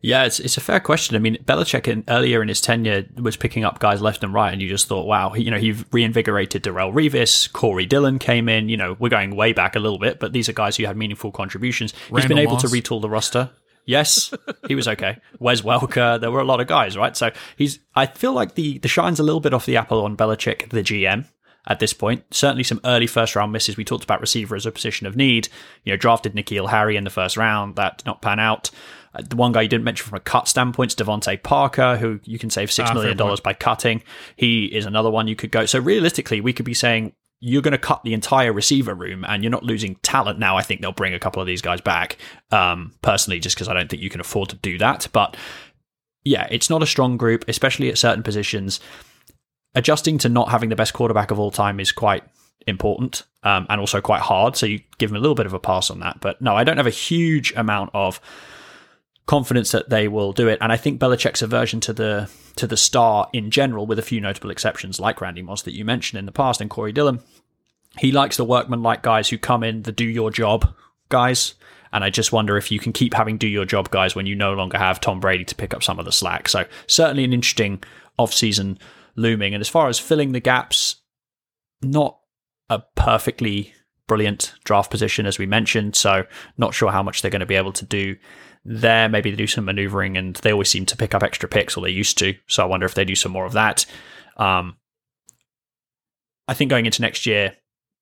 Yeah, 0.00 0.24
it's 0.24 0.38
it's 0.38 0.56
a 0.56 0.60
fair 0.60 0.78
question. 0.78 1.16
I 1.16 1.18
mean, 1.18 1.38
Belichick 1.44 1.88
in, 1.88 2.04
earlier 2.06 2.40
in 2.40 2.48
his 2.48 2.60
tenure 2.60 3.06
was 3.16 3.36
picking 3.36 3.64
up 3.64 3.80
guys 3.80 4.00
left 4.00 4.22
and 4.22 4.32
right, 4.32 4.52
and 4.52 4.62
you 4.62 4.68
just 4.68 4.86
thought, 4.86 5.06
wow, 5.06 5.34
you 5.34 5.50
know, 5.50 5.58
he 5.58 5.72
reinvigorated 5.90 6.62
Darrelle 6.62 6.92
Revis, 6.92 7.52
Corey 7.52 7.84
Dillon 7.84 8.20
came 8.20 8.48
in. 8.48 8.68
You 8.68 8.76
know, 8.76 8.96
we're 8.98 9.08
going 9.08 9.34
way 9.34 9.52
back 9.52 9.74
a 9.74 9.80
little 9.80 9.98
bit, 9.98 10.20
but 10.20 10.32
these 10.32 10.48
are 10.48 10.52
guys 10.52 10.76
who 10.76 10.86
had 10.86 10.96
meaningful 10.96 11.32
contributions. 11.32 11.94
Randall 12.10 12.18
he's 12.18 12.28
been 12.28 12.38
able 12.38 12.52
Moss. 12.52 12.62
to 12.62 12.68
retool 12.68 13.00
the 13.00 13.10
roster. 13.10 13.50
Yes, 13.86 14.32
he 14.68 14.74
was 14.74 14.86
okay. 14.86 15.18
Wes 15.40 15.62
Welker, 15.62 16.20
there 16.20 16.30
were 16.30 16.40
a 16.40 16.44
lot 16.44 16.60
of 16.60 16.68
guys, 16.68 16.96
right? 16.96 17.16
So 17.16 17.30
he's. 17.56 17.80
I 17.96 18.06
feel 18.06 18.32
like 18.32 18.54
the 18.54 18.78
the 18.78 18.88
shine's 18.88 19.18
a 19.18 19.24
little 19.24 19.40
bit 19.40 19.54
off 19.54 19.66
the 19.66 19.78
apple 19.78 20.04
on 20.04 20.16
Belichick, 20.16 20.70
the 20.70 20.82
GM 20.82 21.24
at 21.66 21.80
this 21.80 21.92
point. 21.92 22.24
Certainly 22.30 22.64
some 22.64 22.80
early 22.84 23.06
first 23.06 23.34
round 23.34 23.50
misses. 23.50 23.76
We 23.76 23.84
talked 23.84 24.04
about 24.04 24.20
receiver 24.20 24.54
as 24.54 24.66
a 24.66 24.70
position 24.70 25.06
of 25.06 25.16
need. 25.16 25.48
You 25.84 25.92
know, 25.92 25.96
drafted 25.96 26.34
N'Keal 26.34 26.70
Harry 26.70 26.96
in 26.96 27.04
the 27.04 27.10
first 27.10 27.36
round. 27.36 27.76
That 27.76 27.98
did 27.98 28.06
not 28.06 28.22
pan 28.22 28.38
out. 28.38 28.70
Uh, 29.14 29.22
the 29.28 29.36
one 29.36 29.52
guy 29.52 29.62
you 29.62 29.68
didn't 29.68 29.84
mention 29.84 30.06
from 30.06 30.16
a 30.16 30.20
cut 30.20 30.48
standpoint 30.48 30.92
is 30.92 30.96
DeVante 30.96 31.42
Parker, 31.42 31.96
who 31.96 32.20
you 32.24 32.38
can 32.38 32.50
save 32.50 32.70
six 32.70 32.90
ah, 32.90 32.94
million 32.94 33.16
dollars 33.16 33.40
by 33.40 33.52
cutting. 33.52 34.02
He 34.36 34.66
is 34.66 34.86
another 34.86 35.10
one 35.10 35.28
you 35.28 35.36
could 35.36 35.50
go. 35.50 35.66
So 35.66 35.78
realistically, 35.78 36.40
we 36.40 36.52
could 36.52 36.66
be 36.66 36.74
saying 36.74 37.12
you're 37.40 37.62
going 37.62 37.72
to 37.72 37.78
cut 37.78 38.02
the 38.02 38.14
entire 38.14 38.52
receiver 38.52 38.94
room 38.94 39.24
and 39.28 39.42
you're 39.42 39.50
not 39.50 39.62
losing 39.62 39.94
talent. 39.96 40.38
Now, 40.38 40.56
I 40.56 40.62
think 40.62 40.80
they'll 40.80 40.92
bring 40.92 41.14
a 41.14 41.20
couple 41.20 41.40
of 41.40 41.46
these 41.46 41.62
guys 41.62 41.80
back, 41.80 42.16
um, 42.50 42.94
personally, 43.02 43.38
just 43.38 43.56
because 43.56 43.68
I 43.68 43.74
don't 43.74 43.88
think 43.88 44.02
you 44.02 44.10
can 44.10 44.20
afford 44.20 44.48
to 44.50 44.56
do 44.56 44.76
that. 44.78 45.06
But 45.12 45.36
yeah, 46.24 46.48
it's 46.50 46.68
not 46.68 46.82
a 46.82 46.86
strong 46.86 47.16
group, 47.16 47.44
especially 47.46 47.88
at 47.90 47.98
certain 47.98 48.22
positions. 48.22 48.80
Adjusting 49.74 50.18
to 50.18 50.28
not 50.28 50.48
having 50.48 50.68
the 50.68 50.76
best 50.76 50.94
quarterback 50.94 51.30
of 51.30 51.38
all 51.38 51.50
time 51.50 51.78
is 51.78 51.92
quite 51.92 52.24
important 52.66 53.22
um, 53.44 53.66
and 53.68 53.80
also 53.80 54.00
quite 54.00 54.20
hard. 54.20 54.56
So 54.56 54.66
you 54.66 54.80
give 54.98 55.10
them 55.10 55.16
a 55.16 55.20
little 55.20 55.36
bit 55.36 55.46
of 55.46 55.54
a 55.54 55.60
pass 55.60 55.90
on 55.90 56.00
that. 56.00 56.20
But 56.20 56.42
no, 56.42 56.56
I 56.56 56.64
don't 56.64 56.76
have 56.76 56.86
a 56.86 56.90
huge 56.90 57.52
amount 57.54 57.90
of 57.94 58.20
confidence 59.28 59.70
that 59.72 59.90
they 59.90 60.08
will 60.08 60.32
do 60.32 60.48
it. 60.48 60.58
And 60.60 60.72
I 60.72 60.76
think 60.76 60.98
Belichick's 60.98 61.42
aversion 61.42 61.78
to 61.80 61.92
the 61.92 62.28
to 62.56 62.66
the 62.66 62.76
star 62.76 63.28
in 63.32 63.52
general, 63.52 63.86
with 63.86 64.00
a 64.00 64.02
few 64.02 64.20
notable 64.20 64.50
exceptions 64.50 64.98
like 64.98 65.20
Randy 65.20 65.42
Moss 65.42 65.62
that 65.62 65.74
you 65.74 65.84
mentioned 65.84 66.18
in 66.18 66.26
the 66.26 66.32
past 66.32 66.60
and 66.60 66.68
Corey 66.68 66.90
Dillon, 66.90 67.20
he 67.98 68.10
likes 68.10 68.36
the 68.36 68.44
workman 68.44 68.82
like 68.82 69.02
guys 69.02 69.28
who 69.28 69.38
come 69.38 69.62
in 69.62 69.82
the 69.82 69.92
do 69.92 70.04
your 70.04 70.32
job 70.32 70.74
guys. 71.08 71.54
And 71.92 72.02
I 72.02 72.10
just 72.10 72.32
wonder 72.32 72.56
if 72.56 72.72
you 72.72 72.80
can 72.80 72.92
keep 72.92 73.14
having 73.14 73.38
do 73.38 73.46
your 73.46 73.64
job 73.64 73.90
guys 73.90 74.14
when 74.14 74.26
you 74.26 74.34
no 74.34 74.54
longer 74.54 74.76
have 74.76 75.00
Tom 75.00 75.20
Brady 75.20 75.44
to 75.44 75.54
pick 75.54 75.72
up 75.72 75.82
some 75.82 75.98
of 75.98 76.04
the 76.04 76.12
slack. 76.12 76.48
So 76.48 76.64
certainly 76.86 77.24
an 77.24 77.32
interesting 77.32 77.82
off 78.18 78.34
season 78.34 78.78
looming. 79.14 79.54
And 79.54 79.60
as 79.60 79.68
far 79.68 79.88
as 79.88 79.98
filling 79.98 80.32
the 80.32 80.40
gaps, 80.40 80.96
not 81.80 82.18
a 82.68 82.82
perfectly 82.94 83.72
brilliant 84.06 84.54
draft 84.64 84.90
position, 84.90 85.26
as 85.26 85.38
we 85.38 85.46
mentioned. 85.46 85.94
So, 85.94 86.24
not 86.56 86.74
sure 86.74 86.90
how 86.90 87.02
much 87.02 87.22
they're 87.22 87.30
going 87.30 87.40
to 87.40 87.46
be 87.46 87.54
able 87.54 87.72
to 87.72 87.84
do 87.84 88.16
there. 88.68 89.08
Maybe 89.08 89.30
they 89.30 89.36
do 89.36 89.46
some 89.46 89.64
maneuvering, 89.64 90.16
and 90.16 90.36
they 90.36 90.52
always 90.52 90.68
seem 90.68 90.86
to 90.86 90.96
pick 90.96 91.14
up 91.14 91.22
extra 91.22 91.48
picks, 91.48 91.76
or 91.76 91.82
they 91.82 91.90
used 91.90 92.18
to. 92.18 92.34
So, 92.46 92.62
I 92.62 92.66
wonder 92.66 92.86
if 92.86 92.94
they 92.94 93.04
do 93.04 93.14
some 93.14 93.32
more 93.32 93.46
of 93.46 93.52
that. 93.52 93.86
Um, 94.36 94.76
I 96.46 96.54
think 96.54 96.70
going 96.70 96.86
into 96.86 97.02
next 97.02 97.26
year, 97.26 97.56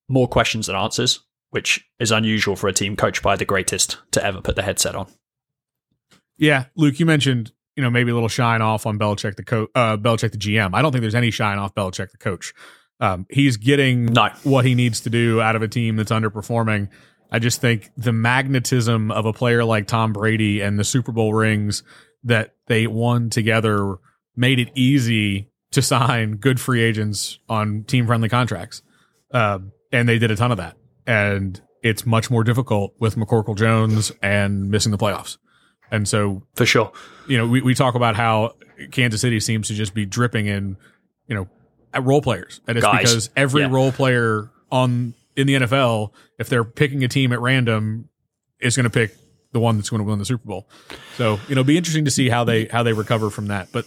more 0.09 0.29
questions 0.29 0.67
than 0.67 0.77
answers, 0.77 1.21
which 1.51 1.85
is 1.99 2.13
unusual 2.13 2.57
for 2.57 2.69
a 2.69 2.73
team 2.73 2.97
coached 2.97 3.23
by 3.23 3.37
the 3.37 3.45
greatest 3.45 3.99
to 4.13 4.25
ever 4.25 4.41
put 4.41 4.57
the 4.57 4.63
headset 4.63 4.95
on. 4.95 5.09
Yeah, 6.39 6.67
Luke, 6.77 7.01
you 7.01 7.07
mentioned 7.07 7.53
you 7.77 7.83
know 7.83 7.91
maybe 7.91 8.11
a 8.11 8.15
little 8.15 8.29
shine 8.29 8.63
off 8.63 8.87
on 8.87 8.99
Belichick 8.99 9.37
the 9.37 9.45
coach, 9.45 9.71
uh, 9.75 9.97
Belichick 9.97 10.33
the 10.33 10.39
GM. 10.39 10.71
I 10.75 10.83
don't 10.83 10.93
think 10.93 11.03
there's 11.03 11.15
any 11.15 11.31
shine 11.31 11.59
off 11.59 11.75
Belichick 11.75 12.11
the 12.11 12.19
coach. 12.19 12.55
Um, 12.99 13.27
he's 13.31 13.59
getting 13.59 14.07
no. 14.07 14.31
what 14.43 14.65
he 14.65 14.75
needs 14.75 15.03
to 15.03 15.11
do 15.11 15.41
out 15.41 15.55
of 15.55 15.63
a 15.63 15.69
team 15.69 15.97
that's 15.97 16.11
underperforming. 16.11 16.89
I 17.31 17.39
just 17.39 17.61
think 17.61 17.91
the 17.97 18.13
magnetism 18.13 19.11
of 19.11 19.27
a 19.27 19.33
player 19.33 19.65
like 19.65 19.87
Tom 19.87 20.13
Brady 20.13 20.61
and 20.61 20.79
the 20.79 20.85
Super 20.85 21.13
Bowl 21.13 21.35
rings 21.35 21.83
that 22.25 22.55
they 22.67 22.87
won 22.87 23.31
together 23.31 23.97
made 24.37 24.59
it 24.59 24.71
easy 24.75 25.51
to 25.73 25.83
sign 25.83 26.37
good 26.37 26.61
free 26.61 26.83
agents 26.83 27.39
on 27.49 27.85
team 27.85 28.07
friendly 28.07 28.29
contracts. 28.29 28.83
Uh, 29.33 29.59
and 29.93 30.09
they 30.09 30.19
did 30.19 30.31
a 30.31 30.37
ton 30.37 30.51
of 30.53 30.59
that. 30.59 30.77
And 31.07 31.61
it's 31.83 32.07
much 32.07 32.31
more 32.31 32.45
difficult 32.45 32.95
with 32.99 33.17
McCorkle 33.17 33.57
Jones 33.57 34.13
and 34.23 34.71
missing 34.71 34.93
the 34.93 34.99
playoffs. 34.99 35.39
And 35.91 36.09
so, 36.09 36.43
for 36.55 36.67
sure, 36.67 36.91
you 37.29 37.39
know, 37.39 37.47
we, 37.47 37.61
we 37.63 37.75
talk 37.75 37.95
about 37.95 38.17
how 38.17 38.55
Kansas 38.91 39.21
City 39.21 39.39
seems 39.39 39.69
to 39.69 39.75
just 39.75 39.95
be 39.95 40.05
dripping 40.05 40.47
in, 40.47 40.77
you 41.29 41.35
know, 41.37 41.49
role 42.01 42.21
players. 42.23 42.61
And 42.67 42.77
it's 42.77 42.85
Guys. 42.85 42.99
because 43.03 43.31
every 43.37 43.63
Yeah. 43.63 43.69
role 43.71 43.93
player 43.93 44.51
on 44.73 45.15
in 45.37 45.47
the 45.47 45.55
NFL, 45.55 46.13
if 46.39 46.49
they're 46.49 46.65
picking 46.65 47.05
a 47.05 47.09
team 47.09 47.33
at 47.33 47.41
random, 47.41 48.09
is 48.61 48.77
going 48.77 48.85
to 48.85 48.91
pick 48.91 49.15
the 49.53 49.61
one 49.61 49.77
that's 49.77 49.91
going 49.91 50.03
to 50.03 50.09
win 50.09 50.19
the 50.19 50.25
Super 50.25 50.47
Bowl. 50.47 50.69
So, 51.17 51.39
you 51.49 51.55
know, 51.55 51.65
be 51.65 51.77
interesting 51.77 52.05
to 52.07 52.11
see 52.11 52.29
how 52.29 52.45
they 52.45 52.67
how 52.67 52.83
they 52.83 52.93
recover 52.93 53.31
from 53.31 53.49
that. 53.49 53.69
But 53.73 53.87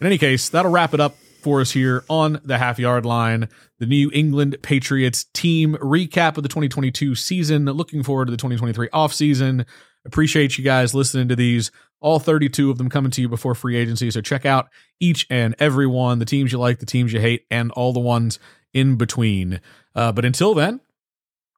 in 0.00 0.06
any 0.06 0.18
case, 0.18 0.48
that'll 0.48 0.70
wrap 0.70 0.94
it 0.94 1.00
up 1.00 1.16
for 1.42 1.60
us 1.60 1.70
here 1.70 2.04
on 2.08 2.40
the 2.44 2.58
half 2.58 2.78
yard 2.78 3.06
line. 3.06 3.48
The 3.78 3.86
New 3.86 4.10
England 4.12 4.56
Patriots 4.62 5.24
team 5.32 5.76
recap 5.80 6.36
of 6.36 6.42
the 6.42 6.48
2022 6.48 7.14
season. 7.14 7.66
Looking 7.66 8.02
forward 8.02 8.26
to 8.26 8.30
the 8.30 8.36
2023 8.36 8.88
offseason. 8.88 9.64
Appreciate 10.04 10.58
you 10.58 10.64
guys 10.64 10.94
listening 10.94 11.28
to 11.28 11.36
these. 11.36 11.70
All 12.00 12.18
32 12.18 12.70
of 12.70 12.78
them 12.78 12.88
coming 12.88 13.10
to 13.12 13.20
you 13.20 13.28
before 13.28 13.54
free 13.54 13.76
agency. 13.76 14.10
So 14.10 14.20
check 14.20 14.44
out 14.44 14.68
each 15.00 15.26
and 15.30 15.54
every 15.58 15.86
one, 15.86 16.18
the 16.18 16.24
teams 16.24 16.52
you 16.52 16.58
like, 16.58 16.78
the 16.78 16.86
teams 16.86 17.12
you 17.12 17.20
hate, 17.20 17.46
and 17.50 17.70
all 17.72 17.92
the 17.92 18.00
ones 18.00 18.38
in 18.72 18.96
between. 18.96 19.60
Uh, 19.94 20.12
but 20.12 20.24
until 20.24 20.54
then, 20.54 20.80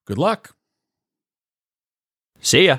good 0.09 0.19
luck. 0.19 0.55
See 2.41 2.65
ya. 2.65 2.79